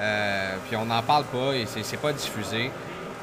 [0.00, 2.70] euh, puis on n'en parle pas et c'est, pas diffusé.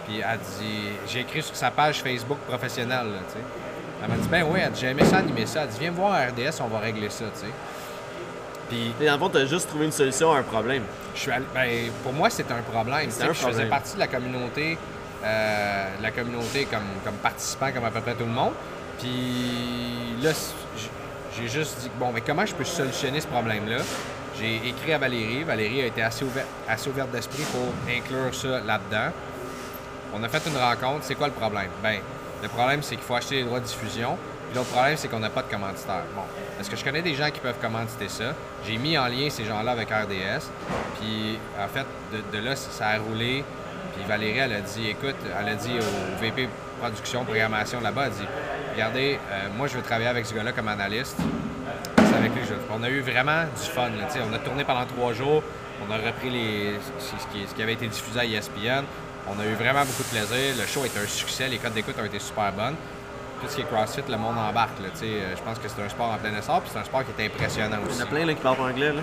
[0.06, 3.40] Puis elle dit, j'ai écrit sur sa page Facebook professionnelle, là, tu.
[4.04, 5.64] Elle m'a dit, ben oui, elle dit, j'ai aimé ça, animer ça.
[5.64, 7.54] Elle dit, viens me voir à RDS, on va régler ça, tu sais.
[8.70, 10.84] Puis Et dans le fond, t'as juste trouvé une solution à un problème.
[11.14, 13.10] je suis allé- ben, pour moi, c'est un problème.
[13.12, 13.70] C'est Tu un Je faisais problème.
[13.70, 14.78] partie de la communauté,
[15.24, 18.54] euh, la communauté comme, comme participant, comme à peu près tout le monde.
[19.00, 20.32] Puis là,
[21.38, 23.78] j'ai juste dit, bon, mais comment je peux solutionner ce problème-là?
[24.40, 25.44] J'ai écrit à Valérie.
[25.44, 29.12] Valérie a été assez ouverte, assez ouverte d'esprit pour inclure ça là-dedans.
[30.14, 31.04] On a fait une rencontre.
[31.04, 31.70] C'est quoi le problème?
[31.84, 32.00] Ben,
[32.42, 34.18] le problème, c'est qu'il faut acheter les droits de diffusion.
[34.56, 36.04] L'autre problème, c'est qu'on n'a pas de commanditaire.
[36.16, 36.22] Bon,
[36.58, 38.34] est-ce que je connais des gens qui peuvent commanditer ça?
[38.66, 40.50] J'ai mis en lien ces gens-là avec RDS.
[40.98, 41.86] Puis, en fait,
[42.32, 43.44] de, là, ça a roulé.
[43.96, 46.48] Puis Valérie, elle a dit, écoute, elle a dit au VP
[46.80, 48.28] production, programmation là-bas, elle a dit,
[48.74, 51.18] regardez, euh, moi, je veux travailler avec ce gars-là comme analyste.
[51.98, 53.90] C'est avec lui que je- On a eu vraiment du fun.
[53.92, 55.44] on a tourné pendant trois jours.
[55.86, 56.32] On a repris
[57.00, 58.86] ce, qui, avait été diffusé à ESPN.
[59.28, 60.56] On a eu vraiment beaucoup de plaisir.
[60.58, 61.50] Le show est un succès.
[61.50, 62.76] Les codes d'écoute ont été super bonnes.
[63.46, 64.80] Tout ce qui est CrossFit, le monde embarque.
[64.80, 64.88] Là.
[65.04, 66.62] Euh, je pense que c'est un sport en plein essor.
[66.62, 68.02] Puis c'est un sport qui est impressionnant Il y aussi.
[68.02, 69.02] en a plein là, qui parlent anglais, là.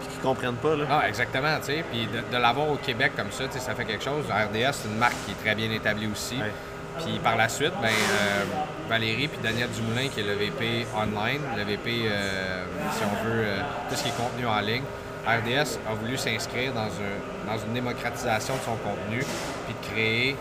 [0.00, 0.84] Puis qui comprennent pas, là.
[0.90, 1.84] Ah, exactement, tu sais.
[1.90, 4.24] Puis de, de l'avoir au Québec comme ça, ça fait quelque chose.
[4.26, 6.36] RDS, c'est une marque qui est très bien établie aussi.
[6.36, 6.52] Ouais.
[6.98, 8.44] Puis par la suite, ben, euh,
[8.88, 13.42] Valérie puis Daniel Dumoulin, qui est le VP online, le VP, euh, si on veut,
[13.44, 13.58] euh,
[13.88, 14.84] tout ce qui est contenu en ligne,
[15.26, 19.24] RDS a voulu s'inscrire dans, un, dans une démocratisation de son contenu,
[19.66, 20.36] puis de créer,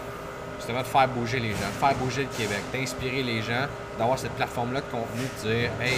[0.63, 3.67] justement, de faire bouger les gens, de faire bouger le Québec, d'inspirer les gens,
[3.99, 5.97] d'avoir cette plateforme-là de contenu, de dire, hey,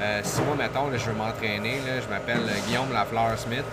[0.00, 3.64] euh, si moi, mettons, là, je veux m'entraîner, je m'appelle euh, Guillaume Lafleur-Smith,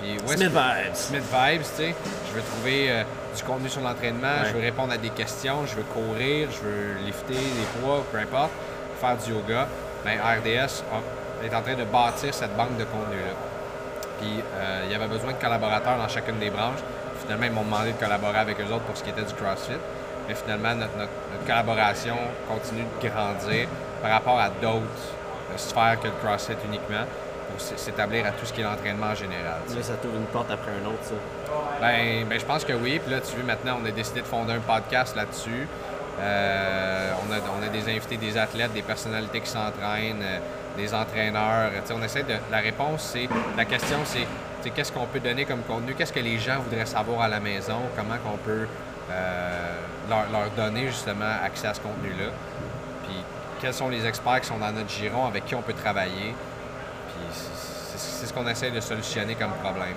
[0.00, 0.94] puis est-ce Smith Vibes.
[0.94, 1.94] Smith Vibes, tu sais.
[2.28, 3.02] Je veux trouver euh,
[3.36, 4.48] du contenu sur l'entraînement, Ouais.
[4.48, 8.18] je veux répondre à des questions, je veux courir, je veux lifter des poids, peu
[8.18, 8.50] importe,
[9.00, 9.66] faire du yoga.
[10.04, 13.32] Ben, RDS a- est en train de bâtir cette banque de contenu-là.
[14.20, 16.80] Puis euh, il y avait besoin de collaborateurs dans chacune des branches.
[17.24, 19.78] Finalement, ils m'ont demandé de collaborer avec eux autres pour ce qui était du CrossFit.
[20.28, 22.16] Mais finalement, notre, notre- notre collaboration
[22.48, 23.68] continue de grandir
[24.02, 25.04] par rapport à d'autres
[25.52, 27.04] euh, sphères que le CrossFit uniquement
[27.50, 29.60] pour s'établir à tout ce qui est l'entraînement en général.
[29.68, 31.14] Là, ça t'ouvre une porte après un autre, ça.
[31.80, 32.98] Ben, ben, je pense que oui.
[33.04, 35.68] Puis là, tu vois, maintenant, on a décidé de fonder un podcast là-dessus.
[36.20, 40.38] Euh, on, a, on a des invités, des athlètes, des personnalités qui s'entraînent, euh,
[40.76, 41.70] des entraîneurs.
[41.94, 42.34] On essaie de.
[42.50, 43.28] La réponse, c'est.
[43.56, 44.26] La question, c'est.
[44.70, 45.94] Qu'est-ce qu'on peut donner comme contenu?
[45.94, 47.78] Qu'est-ce que les gens voudraient savoir à la maison?
[47.96, 48.66] Comment qu'on peut
[49.10, 49.76] euh,
[50.08, 52.30] leur, leur donner justement accès à ce contenu-là?
[53.06, 53.16] Puis
[53.60, 56.34] quels sont les experts qui sont dans notre giron avec qui on peut travailler?
[57.08, 57.26] Puis
[57.96, 59.94] c'est- ce qu'on essaie de solutionner comme problème.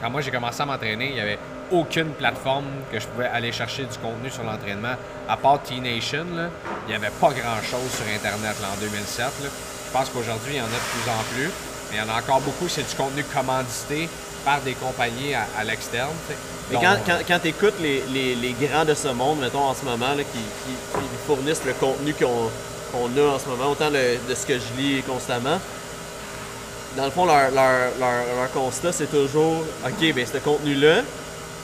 [0.00, 1.38] Quand moi j'ai commencé à m'entraîner, il n'y avait
[1.70, 4.94] aucune plateforme que je pouvais aller chercher du contenu sur l'entraînement.
[5.28, 6.26] À part T-Nation,
[6.86, 9.24] il n'y avait pas grand-chose sur Internet là, en 2007.
[9.42, 9.48] là.
[9.86, 11.50] Je pense qu'aujourd'hui, il y en a de plus en plus.
[11.90, 14.08] Mais il y en a encore beaucoup, c'est du contenu commandité
[14.44, 16.10] par des compagnies à, à l'externe.
[16.70, 19.74] Mais quand, quand, quand tu écoutes les, les, les grands de ce monde, mettons en
[19.74, 23.90] ce moment, là, qui, qui, qui fournissent le contenu qu'on a en ce moment, autant
[23.90, 25.58] le- de ce que je lis constamment,
[26.96, 31.02] dans le fond, leur, leur, leur, leur constat, c'est toujours OK, ben ce contenu-là,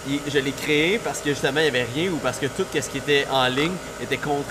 [0.08, 2.88] je l'ai créé parce que justement, il n'y avait rien ou parce que tout ce
[2.90, 3.72] qui était en ligne
[4.02, 4.50] était contre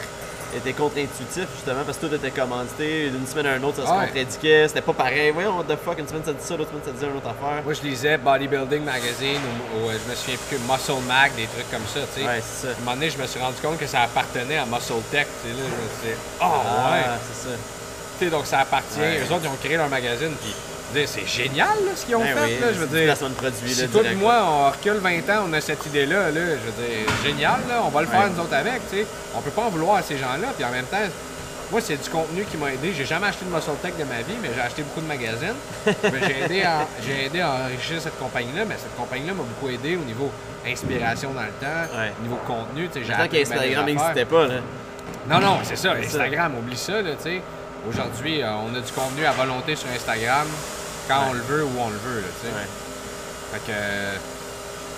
[0.58, 3.10] était contre-intuitif, justement, parce que tout était commandité.
[3.10, 4.06] D'une semaine à une autre, ça se Ouais.
[4.08, 4.68] contradiquait.
[4.68, 5.32] C'était pas pareil.
[5.32, 7.28] Voyons, what the fuck, une semaine ça dit ça, l'autre semaine ça disait une autre
[7.30, 7.64] affaire.
[7.64, 11.32] Moi, je lisais Bodybuilding Magazine ou, ou, euh, je me souviens plus que Muscle Mag,
[11.36, 12.28] des trucs comme ça, tu sais.
[12.28, 12.74] Ouais, c'est ça.
[12.74, 15.28] À un moment donné, je me suis rendu compte que ça appartenait à Muscle Tech,
[15.44, 17.04] tu sais, là, je me suis dit, oh, Ah, ouais!
[17.28, 17.56] c'est ça.
[18.20, 19.00] Tu sais, donc ça appartient.
[19.00, 19.20] Ouais.
[19.20, 20.54] Eux autres, ils ont créé leur magazine, puis
[20.94, 23.14] dire, c'est génial, là, ce qu'ils ont Ben fait, oui, là, je veux dire.
[23.18, 26.32] de produit, Si là, toi et moi, on recule 20 ans, on a cette idée-là,
[26.32, 28.30] là, je veux dire, génial, là, on va le faire Ouais.
[28.36, 29.06] nous autres avec, tu sais.
[29.36, 30.98] On peut pas en vouloir à ces gens-là, puis en même temps,
[31.72, 32.94] moi, c'est du contenu qui m'a aidé.
[32.96, 35.56] J'ai jamais acheté de Muscle Tech de ma vie, mais j'ai acheté beaucoup de magazines.
[35.86, 39.96] J'ai aidé, à, j'ai aidé à enrichir cette compagnie-là, mais cette compagnie-là m'a beaucoup aidé
[39.96, 40.32] au niveau
[40.68, 42.12] inspiration dans le temps, Ouais.
[42.20, 44.56] au niveau contenu, tu sais, j'ai qu'Instagram n'existait pas, là.
[45.30, 46.18] Non, non, c'est ça, C'est ça.
[46.24, 47.42] Instagram, oublie ça, là, tu sais.
[47.90, 50.48] Aujourd'hui, euh, on a du contenu à volonté sur Instagram,
[51.08, 51.28] quand Ouais.
[51.30, 52.54] on le veut, où on le veut, tu sais.
[52.54, 52.68] Ouais.
[53.54, 53.78] Fait que...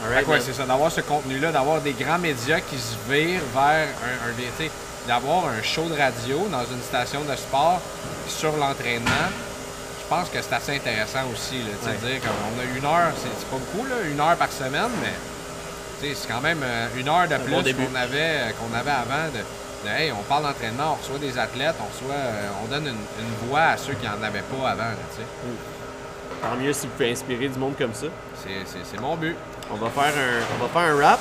[0.06, 0.46] Alright, fait que ouais, man.
[0.46, 4.34] c'est ça, d'avoir ce contenu-là, d'avoir des grands médias qui se virent vers un, un
[5.08, 7.80] d'avoir un show de radio dans une station de sport
[8.28, 9.30] sur l'entraînement,
[10.02, 12.12] je pense que c'est assez intéressant aussi, là, Ouais.
[12.12, 12.22] dire
[12.60, 15.14] a une heure, c'est pas beaucoup, là, une heure par semaine, mais
[16.02, 19.30] c'est quand même euh, une heure de bon plus qu'on avait, euh, qu'on avait avant
[19.34, 22.88] de, de, hey, on parle d'entraînement, on reçoit des athlètes, on reçoit, euh, on donne
[22.88, 22.90] une,
[23.24, 25.28] une voix à ceux qui en avaient pas avant, là, sais.
[26.48, 28.06] Tant mieux si vous pouvez inspirer du monde comme ça.
[28.44, 29.36] C'est- C'est c'est mon but.
[29.72, 31.20] On va faire un, on va faire un rap.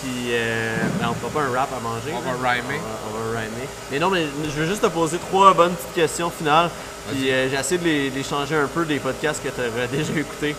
[0.00, 2.12] Puis, euh, ben, on fera pas un rap à manger.
[2.12, 2.36] On là.
[2.42, 2.80] va rhymer.
[2.80, 3.68] On va, on va rhymer.
[3.90, 6.70] Mais non, mais je veux juste te poser trois bonnes petites questions finales.
[7.10, 9.86] Puis, euh, j'ai essayé de les, les changer un peu des podcasts que tu aurais
[9.92, 10.54] déjà écoutés.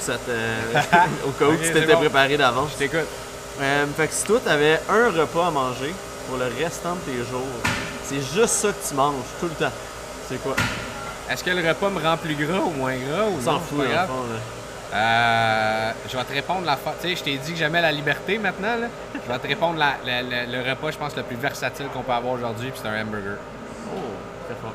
[0.00, 0.30] Ça te,
[1.26, 2.00] au cas où tu t'étais bon.
[2.00, 2.70] préparé d'avance.
[2.74, 3.06] Je t'écoute.
[3.60, 5.94] Euh, fait que si toi, tu avais un repas à manger
[6.28, 7.46] pour le restant de tes jours,
[8.04, 9.72] c'est juste ça que tu manges tout le temps.
[10.28, 10.54] C'est quoi?
[11.30, 14.06] Est-ce que le repas me rend plus gras ou moins gras ou s'en fout, grave?
[14.08, 14.22] fond.
[14.32, 14.38] Là.
[14.94, 17.90] Euh, je vais te répondre la fa- Tu sais, je t'ai dit que j'aimais la
[17.92, 18.76] liberté maintenant.
[18.80, 18.86] Là.
[19.14, 22.02] Je vais te répondre la- la- la- le repas, je pense, le plus versatile qu'on
[22.02, 23.36] peut avoir aujourd'hui, puis c'est un hamburger.
[23.92, 23.98] Oh,
[24.46, 24.72] très fort.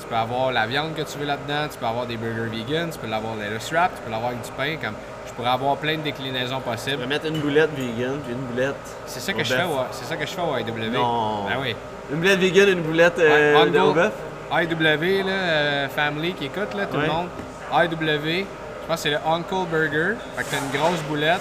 [0.00, 2.88] Tu peux avoir la viande que tu veux là-dedans, tu peux avoir des burgers vegan,
[2.90, 4.76] tu peux l'avoir lettuce wrap, tu peux l'avoir avec du pain.
[4.82, 4.94] Comme,
[5.26, 7.00] je pourrais avoir plein de déclinaisons Je possibles.
[7.02, 8.74] vais mettre une boulette vegan puis une boulette.
[9.06, 9.60] C'est ça que je bœuf.
[9.62, 10.90] fais, c'est ça que je fais au IW.
[10.90, 11.44] Non.
[11.44, 11.76] Ben oui.
[12.10, 13.84] Une boulette vegan, une boulette euh, Ouais, on de go.
[13.90, 14.12] au bœuf?
[14.52, 17.06] IW, là, euh, family qui écoute, là, tout Ouais.
[17.06, 17.28] le monde.
[17.72, 18.46] IW,
[18.82, 20.14] je pense que c'est le Uncle Burger.
[20.36, 21.40] Fait que t'as une grosse boulette.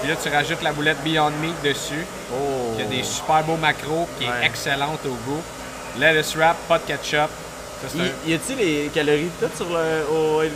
[0.00, 2.74] Puis là, tu rajoutes la boulette Beyond Meat dessus, Oh.
[2.76, 4.32] qui a des super beaux macros, qui Ouais.
[4.42, 5.42] est excellente au goût.
[5.98, 7.28] Lettuce wrap, pas de ketchup.
[7.82, 10.48] Ça, Y, y a-t-il les calories de tout sur le, au AW?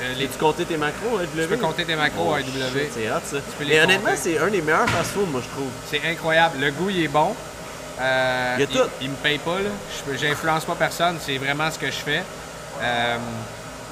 [0.00, 1.42] euh, les- tu compter tes macros au AW?
[1.42, 2.80] Tu peux compter tes macros Oh, au IW.
[2.80, 3.36] shit, C'est hot ça.
[3.60, 5.70] Mais honnêtement, c'est un des meilleurs fast-food, moi je trouve.
[5.90, 6.58] C'est incroyable.
[6.60, 7.34] Le goût, il est bon.
[8.00, 8.90] Euh, Il y a tout.
[9.00, 9.70] Il, me paye pas, là.
[10.14, 11.16] J'influence pas personne.
[11.20, 12.22] C'est vraiment ce que je fais.
[12.82, 13.16] Euh,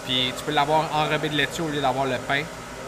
[0.07, 2.43] puis tu peux l'avoir enrobé de laitue au lieu d'avoir le pain.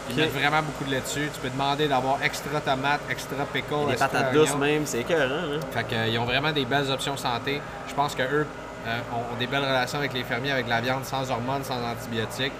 [0.09, 1.29] Ils mettent vraiment beaucoup de laitue.
[1.33, 5.47] Tu peux demander d'avoir extra tomate, extra pickle, les extra patates douces même, c'est écœurant.
[5.47, 5.59] Là.
[5.71, 7.59] Fait que, euh, ils ont vraiment des belles options santé.
[7.87, 8.45] Je pense que eux
[8.87, 11.81] euh, ont, ont des belles relations avec les fermiers, avec la viande sans hormones, sans
[11.83, 12.53] antibiotiques.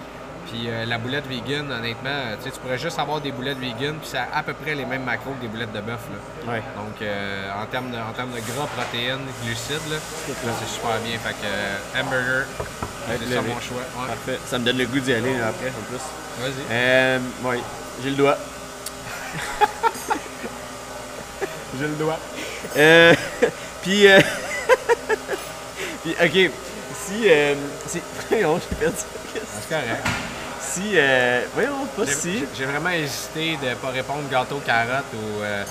[0.50, 4.08] Puis euh, la boulette vegan, honnêtement, euh, tu pourrais juste avoir des boulettes vegan, puis
[4.10, 6.00] c'est à peu près les mêmes macros que des boulettes de bœuf.
[6.46, 6.62] Ouais.
[6.76, 11.18] Donc, euh, en, termes de, en termes de gras, protéines, glucides, là, c'est super bien.
[11.18, 12.46] Fait que euh, hamburger,
[13.08, 13.82] c'est ça mon choix.
[13.98, 14.08] Ouais.
[14.08, 14.38] Parfait.
[14.46, 16.00] Ça me donne le goût d'y aller là, après en plus.
[16.40, 17.46] Vas-y.
[17.46, 17.60] Ouais,
[18.02, 18.38] j'ai le doigt.
[21.78, 22.18] J'ai le doigt.
[23.86, 24.20] Puis, euh,
[26.02, 26.50] puis, ok,
[26.92, 27.54] si, euh,
[27.86, 29.60] si, voyons, j'ai perdu la question.
[29.60, 30.02] C'est correct.
[30.76, 32.44] Si, euh, voyons, pas J'ai- si.
[32.54, 35.64] J'ai vraiment hésité de pas répondre gâteau carotte ou euh,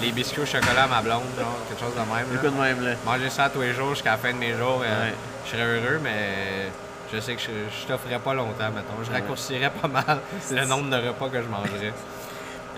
[0.00, 2.08] les biscuits au chocolat à ma blonde, genre, quelque chose de même.
[2.32, 2.40] là.
[2.40, 2.90] Écoute même là.
[3.04, 5.14] Manger ça tous les jours jusqu'à la fin de mes jours, euh, Ouais.
[5.44, 6.70] je serais heureux, mais
[7.12, 9.02] je sais que je, je t'offrirais pas longtemps, mettons.
[9.04, 10.18] Je raccourcirais pas mal
[10.52, 11.92] le nombre de repas que je mangerais.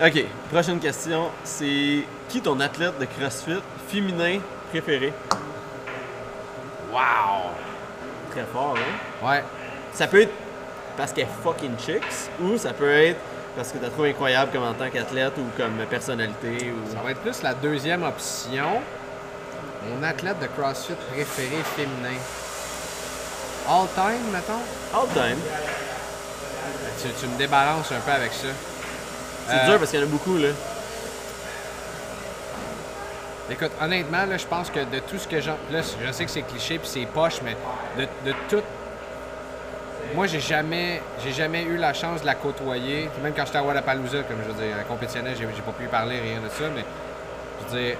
[0.03, 1.29] Ok, prochaine question.
[1.43, 4.39] C'est qui ton athlète de CrossFit féminin
[4.71, 5.13] préféré?
[6.91, 7.51] Wow!
[8.31, 9.27] Très fort, hein?
[9.27, 9.43] Ouais.
[9.93, 10.33] Ça peut être
[10.97, 13.19] parce qu'elle est fucking chicks ou ça peut être
[13.55, 16.91] parce que t'as trouvé incroyable comme en tant qu'athlète ou comme personnalité ou.
[16.93, 18.81] Ça va être plus la deuxième option.
[19.89, 22.17] Mon athlète de CrossFit préféré féminin.
[23.69, 24.61] All time, mettons?
[24.93, 25.39] All time.
[27.01, 28.47] Tu, tu me débalances un peu avec ça.
[29.49, 30.49] C'est Euh, dur parce qu'il y en a beaucoup là.
[33.49, 35.55] Écoute, honnêtement, là, je pense que de tout ce que j'en.
[35.71, 37.55] Là, je sais que c'est cliché puis c'est poche, mais
[37.97, 38.61] de, de tout.
[40.15, 43.09] Moi, j'ai jamais, j'ai jamais eu la chance de la côtoyer.
[43.23, 45.85] Même quand j'étais à Wadapalooza, comme je veux dire, elle compétitionnait, j'ai, j'ai pas pu
[45.85, 46.83] parler, rien de ça, mais
[47.69, 47.97] je veux dire,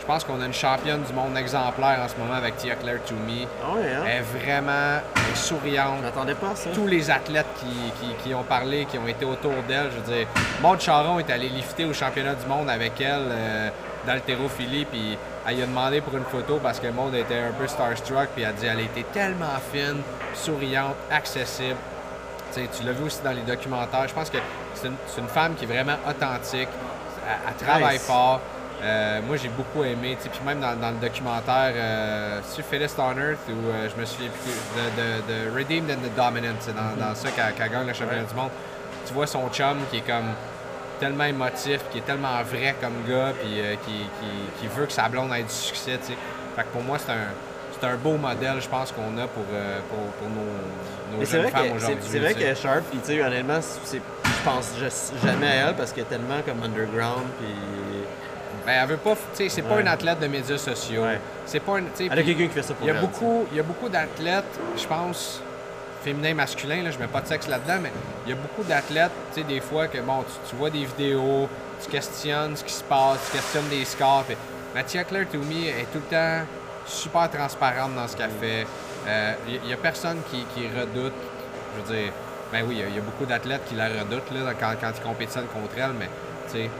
[0.00, 2.98] je pense qu'on a une championne du monde exemplaire en ce moment avec Tia Claire
[3.06, 3.46] Toomey.
[3.62, 4.04] Ah hein?
[4.06, 5.96] Elle est vraiment elle est souriante.
[5.98, 6.70] Je m'attendais pas ça.
[6.72, 7.66] Tous les athlètes qui,
[8.06, 10.26] qui- qui ont parlé, qui ont été autour d'elle, je veux dire,
[10.62, 13.68] Maud Charon est allé lifter au championnat du monde avec elle euh,
[14.08, 17.66] d'haltérophilie, puis elle lui a demandé pour une photo parce que Maud était un peu
[17.66, 20.00] starstruck, puis elle a dit elle était tellement fine,
[20.34, 21.76] souriante, accessible.
[22.54, 24.08] Tu l'as vu aussi dans les documentaires.
[24.08, 24.38] Je pense que
[24.74, 26.68] c'est une, femme qui est vraiment authentique.
[27.26, 28.06] Elle, elle travaille Nice.
[28.06, 28.40] fort.
[28.82, 30.16] Euh, moi, j'ai beaucoup aimé.
[30.20, 34.06] Puis même dans, dans le documentaire euh, sur Phyllis on Earth, où euh, je me
[34.06, 37.70] souviens plus de, de, de Redeemed and the Dominant, c'est dans, dans ça qu'elle qu'elle
[37.70, 38.50] gagne le championnat du monde.
[39.06, 40.32] Tu vois son chum qui est comme
[40.98, 44.92] tellement émotif, qui est tellement vrai comme gars, puis euh, qui, qui- qui veut que
[44.92, 45.98] sa blonde ait du succès.
[46.56, 47.28] Fait que pour moi, c'est un,
[47.80, 51.50] c'est un beau modèle, je pense, qu'on a pour, euh, pour, pour nos, jeunes vrai
[51.50, 51.98] femmes aujourd'hui.
[52.02, 55.74] c'est- vrai que Sharp, puis tu sais, honnêtement, c'est, je pense je- jamais à elle
[55.76, 57.48] parce qu'elle est tellement comme underground, puis
[58.66, 61.02] Ben, elle veut pas, tu sais, c'est pas une athlète de médias sociaux.
[61.02, 61.18] Ouais.
[61.46, 63.00] C'est pas une, elle a quelqu'un qui fait ça pour il y a elle.
[63.00, 64.44] beaucoup, il y a beaucoup d'athlètes,
[64.76, 65.40] je pense,
[66.02, 67.92] féminins, masculins, là, je mets pas de sexe là-dedans, mais
[68.26, 70.84] il y a beaucoup d'athlètes, tu sais, des fois que, bon, tu, tu vois des
[70.84, 71.48] vidéos,
[71.82, 74.36] tu questionnes ce qui se passe, tu questionnes des scores, puis
[74.74, 76.44] Mathia Claire Toomey est tout le temps
[76.86, 78.66] super transparente dans ce qu'elle fait.
[79.06, 79.32] Euh,
[79.64, 81.12] Il y, a personne qui, qui redoute,
[81.76, 82.12] je veux dire,
[82.52, 84.72] ben oui, il y a- il y, a beaucoup d'athlètes qui la redoutent là, quand,
[84.80, 86.08] quand ils compétitionnent contre elle, mais,
[86.50, 86.70] tu sais,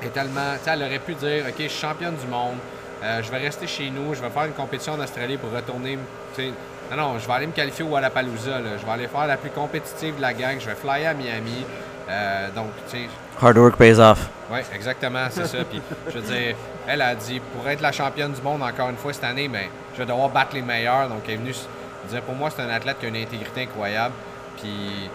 [0.00, 0.54] elle est tellement.
[0.58, 2.56] Tu sais, elle aurait pu dire OK, je suis championne du monde,
[3.02, 5.98] euh, je vais rester chez nous, je vais faire une compétition en Australie pour retourner.
[6.90, 8.58] Non, non, je vais aller me qualifier au Wallapalooza.
[8.60, 8.76] là.
[8.78, 10.56] Je vais aller faire la plus compétitive de la gang.
[10.58, 11.64] Je vais flyer à Miami.
[12.08, 13.08] Euh, donc, tu sais,
[13.40, 14.28] Hard work pays off.
[14.50, 15.58] oui, exactement, c'est ça.
[15.64, 18.96] Puis, je veux dire, elle a dit, pour être la championne du monde encore une
[18.96, 21.08] fois cette année, ben, je vais devoir battre les meilleurs.
[21.08, 21.54] Donc, elle est venue
[22.08, 24.14] dire, pour moi, c'est un athlète qui a une intégrité incroyable.
[24.60, 25.08] Puis,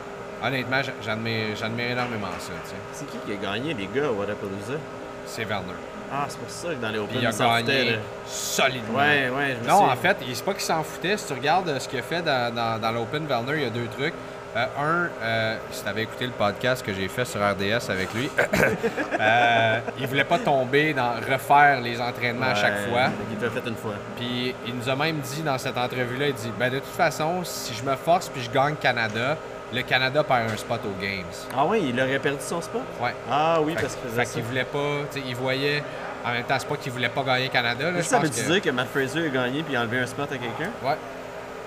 [0.44, 2.54] honnêtement, j'admire, j'admire énormément ça.
[2.64, 2.76] tu sais.
[2.94, 4.80] C'est qui qui a gagné, les gars, au Wodapalooza?
[5.26, 5.74] C'est Werner.
[6.12, 7.98] Ah, c'est pour ça que dans les Open, il a ils s'en là.
[8.26, 8.98] solidement.
[9.00, 11.18] Ouais, ouais, je me Non, en fait, il- c'est pas qu'il s'en foutait.
[11.18, 13.66] Si tu regardes euh, ce qu'il a fait dans, dans, dans l'Open Werner, il y
[13.66, 14.14] a deux trucs.
[14.56, 18.14] Euh, un, euh, si tu avais écouté le podcast que j'ai fait sur RDS avec
[18.14, 18.30] lui,
[19.20, 23.10] euh, il voulait pas tomber dans refaire les entraînements à chaque fois.
[23.32, 23.96] Il l'a fait une fois.
[24.16, 27.42] Puis il nous a même dit dans cette entrevue-là, il dit ben de toute façon,
[27.44, 29.38] si je me force puis je gagne Canada,
[29.76, 31.26] le Canada perd un spot aux Games.
[31.56, 32.82] Ah ouais, il aurait perdu son spot?
[33.02, 33.14] Ouais.
[33.30, 35.84] Ah oui, Fait, parce qu'il fait qu'il voulait pas, tu sais, il voyait.
[36.26, 37.92] En même temps, c'est pas qu'il voulait pas gagner Canada.
[37.92, 40.32] Là, je ça que- dire que Matt Fraser a gagné puis a enlevé un spot
[40.32, 40.72] à quelqu'un?
[40.84, 40.96] Ouais,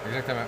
[0.08, 0.40] exactement.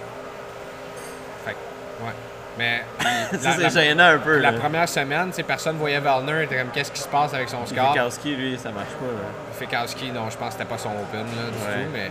[1.44, 2.12] Fait que, ouais.
[2.58, 4.38] Mais puis, Ça, la, c'est gênant un peu.
[4.38, 4.58] la là.
[4.58, 7.92] première semaine, personne voyait Werner, était comme qu'est-ce qui se passe avec son score?
[7.92, 9.06] Fikowski, lui, ça marche pas.
[9.06, 9.56] là.
[9.58, 11.84] Fikowski, non, je pense que c'était pas son open là, du Ouais.
[11.84, 12.11] tout, mais.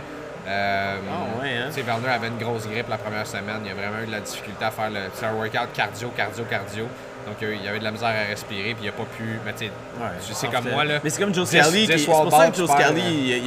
[0.50, 0.96] Euh,
[1.40, 1.70] ouais, hein?
[1.70, 3.60] Sais, Werner avait une grosse grippe la première semaine.
[3.64, 5.00] Il a vraiment eu de la difficulté à faire le.
[5.14, 6.84] C'est un workout cardio, cardio, cardio.
[7.26, 9.38] Donc, il y avait de la misère à respirer, puis il a pas pu.
[9.44, 9.66] Mais tu
[10.20, 11.00] sais, sais, comme moi, là.
[11.04, 11.86] Mais c'est comme Joe 10 Scally.
[11.86, 12.94] qui- 10 C'est pour ça que Joe hein.
[12.96, 13.44] il,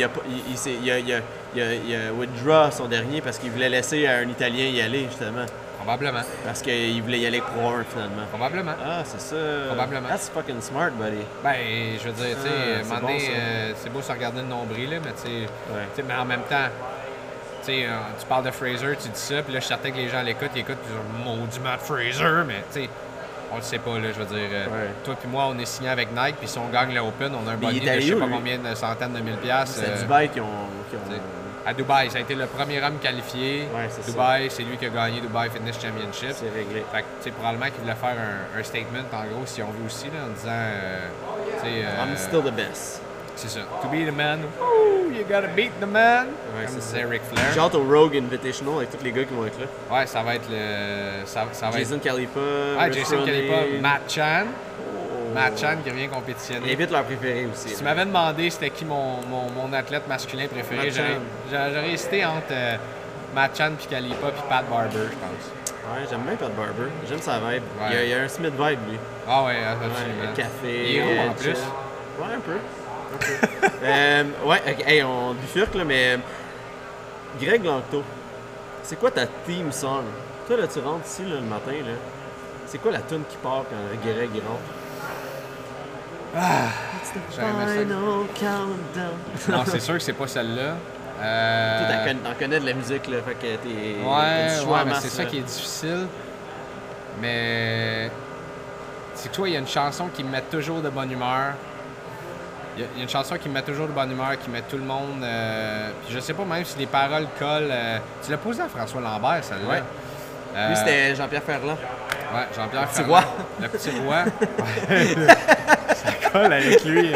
[1.55, 5.45] il a withdraw son dernier parce qu'il voulait laisser un Italien y aller, justement.
[5.83, 6.21] Probablement.
[6.45, 8.25] Parce qu'il voulait y aller 1, finalement.
[8.29, 8.73] Probablement.
[8.83, 9.35] Ah, c'est ça.
[9.67, 10.07] Probablement.
[10.09, 11.23] That's fucking smart, buddy.
[11.43, 11.55] Ben,
[12.01, 14.89] je veux dire, tu sais, Ah, c'est bon, euh, c'est beau se regarder le nombril,
[14.91, 15.47] là, mais tu sais.
[15.73, 16.03] Ouais.
[16.07, 16.69] mais en même temps,
[17.65, 19.91] tu sais, euh, tu parles de Fraser, tu dis ça, puis là, je suis certain
[19.91, 22.89] que les gens l'écoutent, ils écoutent, ils disent Maudit Matt Fraser, mais tu sais,
[23.51, 24.49] on le sait pas, là, je veux dire.
[24.51, 24.89] euh, Ouais.
[25.03, 27.51] Toi puis moi, on est signé avec Nike, puis si on gagne l'Open, on a
[27.51, 29.79] un est de je sais pas combien de centaines de mille piastres.
[29.79, 30.45] C'est euh, Dubaï qui ont.
[30.89, 31.19] qui ont- t'sais,
[31.65, 33.67] à Dubaï, ça a été le premier homme qualifié.
[33.73, 33.87] Ouais.
[34.05, 36.31] Dubaï, c'est lui qui a gagné Dubai Fitness Championship.
[36.35, 36.83] C'est réglé.
[36.91, 39.67] Fait que, tu sais, probablement qu'il voulait faire un, un statement, en gros, si on
[39.67, 40.99] veut aussi, là, en disant, euh,
[41.61, 43.01] sais, euh, I'm still the best.
[43.35, 43.61] c'est ça.
[43.81, 46.27] To be the man, Ooh, you gotta beat the man.
[46.57, 47.45] Ouais, Comme c'est Ric Flair.
[47.53, 49.65] J'ai hâte au Rogue Invitational avec tous les gars qui vont être là.
[49.91, 51.25] Ouais, ça va être le.
[51.25, 52.03] Ça, ça va Jason être.
[52.93, 53.25] Jason.
[53.25, 54.45] Khalifa, Matt Chan.
[55.33, 56.73] Matt Chan qui revient compétitionner.
[56.73, 57.69] Invite leur préféré aussi.
[57.69, 62.51] Si tu m'avais demandé c'était qui mon, mon, mon athlète masculin préféré, j'aurais hésité entre
[62.51, 62.77] euh,
[63.33, 65.51] Matt Chan puis Khalifa puis Pat Barber, je pense.
[65.85, 66.89] Ouais, j'aime bien Pat Barber.
[67.09, 67.63] J'aime sa vibe.
[67.77, 68.05] Il, y a, Ouais.
[68.05, 68.97] il y a un Smith vibe, lui.
[69.27, 70.33] Ah ouais, Ouais, absolument.
[70.35, 70.89] café.
[70.91, 71.49] Il est roux, en euh, plus?
[72.19, 72.53] Ouais, un peu.
[72.53, 73.67] Un peu.
[73.83, 76.13] Euh, ouais, ok, hey, on bifurque, là, mais.
[76.13, 76.17] euh,
[77.41, 78.01] Greg Lancto,
[78.83, 80.05] c'est quoi ta theme song?
[80.47, 81.95] Toi, là, tu rentres ici là, le matin, là.
[82.67, 83.75] C'est quoi la tune qui part quand
[84.09, 84.61] Greg il rentre?
[86.33, 89.17] Final countdown.
[89.49, 90.73] Non, c'est sûr que c'est pas celle-là.
[90.73, 94.03] Toi, Euh, t'en connais, t'en connais de la musique, là, fait que t'es.
[94.03, 96.07] Ouais, du choix ouais, mais c'est ça qui est difficile.
[97.21, 98.09] Mais.
[99.13, 101.53] C'est que toi, il y a une chanson qui me met toujours de bonne humeur.
[102.75, 104.31] Il y, a, il y a une chanson qui me met toujours de bonne humeur,
[104.43, 105.21] qui met tout le monde.
[105.23, 107.69] euh, Puis je sais pas même si les paroles collent.
[107.71, 109.69] euh, Tu l'as posé à François Lambert, celle-là.
[109.69, 109.83] Ouais.
[110.55, 111.77] Euh, Lui, c'était Jean-Pierre Ferland.
[112.33, 113.23] Ouais, Jean-Pierre petit Ferland.
[113.23, 113.23] roi.
[113.61, 114.23] Le petit roi.
[116.33, 117.11] L'école avec lui.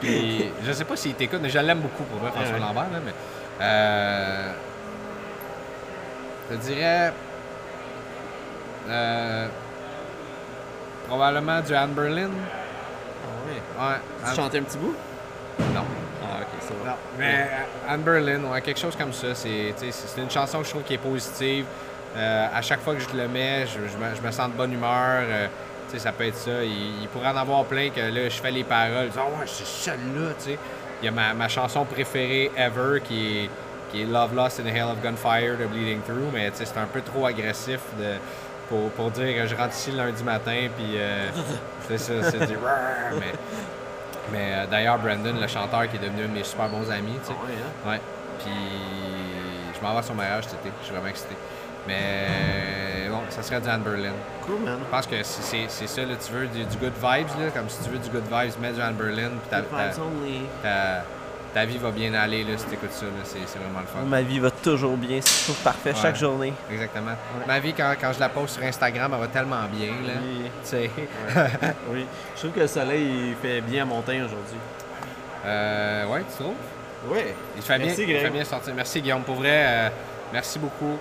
[0.00, 2.60] Puis, je sais pas s'il t'écoute, mais je l'aime beaucoup pour vrai, François Ouais.
[2.60, 2.82] Lambert.
[2.92, 3.12] Là, mais,
[3.60, 4.52] euh,
[6.50, 7.12] je te dirais.
[8.88, 9.46] euh,
[11.06, 12.30] probablement du Anne Berlin.
[13.24, 13.52] Ah ouais.
[13.92, 13.98] Ouais.
[14.24, 14.94] Tu Anne- chantais un petit bout?
[15.74, 15.84] Non.
[16.22, 16.84] Ah, ok, c'est bon.
[16.84, 19.34] Non, mais euh, Anne Berlin, ouais, quelque chose comme ça.
[19.34, 19.74] C'est
[20.18, 21.64] une chanson que je trouve qui est positive.
[22.16, 24.54] Euh, à chaque fois que je le mets, je, je me, je me sens de
[24.56, 25.22] bonne humeur.
[25.90, 26.62] Sais, ça peut être ça.
[26.62, 29.06] Il, il pourrait en avoir plein que là, je fais les paroles.
[29.06, 30.58] Je dis, Ah ouais, c'est celle-là, tu sais.
[31.02, 33.50] Il y a ma, ma chanson préférée ever qui est,
[33.90, 36.66] qui est Love Lost in a Hell of Gunfire de Bleeding Through, mais tu sais,
[36.66, 38.14] c'est un peu trop agressif de,
[38.68, 41.28] pour, pour dire que je rentre ici le lundi matin, puis euh,
[41.88, 43.32] c'est ça, c'est du Rrrr mais,
[44.30, 47.18] mais euh, d'ailleurs, Brandon, le chanteur qui est devenu un de mes super bons amis,
[47.24, 47.34] tu sais.
[47.40, 47.90] Ah ouais, hein?
[47.90, 48.00] Ouais.
[48.44, 48.52] Puis
[49.74, 50.70] je m'en vais à son mariage cet été.
[50.80, 51.34] Je suis vraiment excité.
[51.86, 54.12] Mais bon, ça serait du Anne Berlin.
[54.46, 54.78] Cool, man.
[54.84, 57.82] Je pense que c'est- ça, là, tu veux du, du good vibes, là, comme si
[57.82, 59.88] tu veux du good vibes, mets du Anne Berlin, puis ta, Good ta,
[60.62, 61.04] ta-
[61.52, 64.06] ta vie va bien aller là, si tu écoutes ça, c'est vraiment le fun.
[64.06, 65.96] Ma vie va toujours bien, c'est toujours parfait Ouais.
[66.00, 66.52] chaque journée.
[66.70, 67.12] Exactement.
[67.46, 69.88] Ma vie, quand, quand je la poste sur Instagram, elle va tellement bien.
[70.06, 70.12] Là.
[70.22, 70.44] Oui.
[70.62, 70.90] Tu sais.
[71.92, 72.06] Oui.
[72.34, 74.58] Je trouve que le soleil il fait bien à Montagne aujourd'hui.
[75.44, 76.54] Euh, ouais, tu trouves?
[77.10, 77.18] Oui.
[77.56, 78.74] Il fait, bien, il fait bien sortir.
[78.74, 79.22] Merci Guillaume.
[79.22, 79.88] Pour vrai, euh,
[80.32, 80.98] merci beaucoup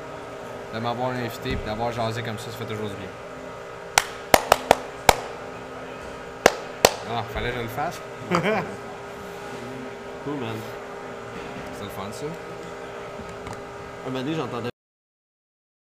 [0.73, 2.51] de m'avoir invité et d'avoir jasé comme ça.
[2.51, 3.09] Ça fait toujours du bien.
[7.11, 7.99] Ah, fallait que je le fasse.
[10.25, 10.55] Cool, man.
[11.77, 12.25] C'est le fun ça.
[12.25, 14.69] Un moment donné, j'entendais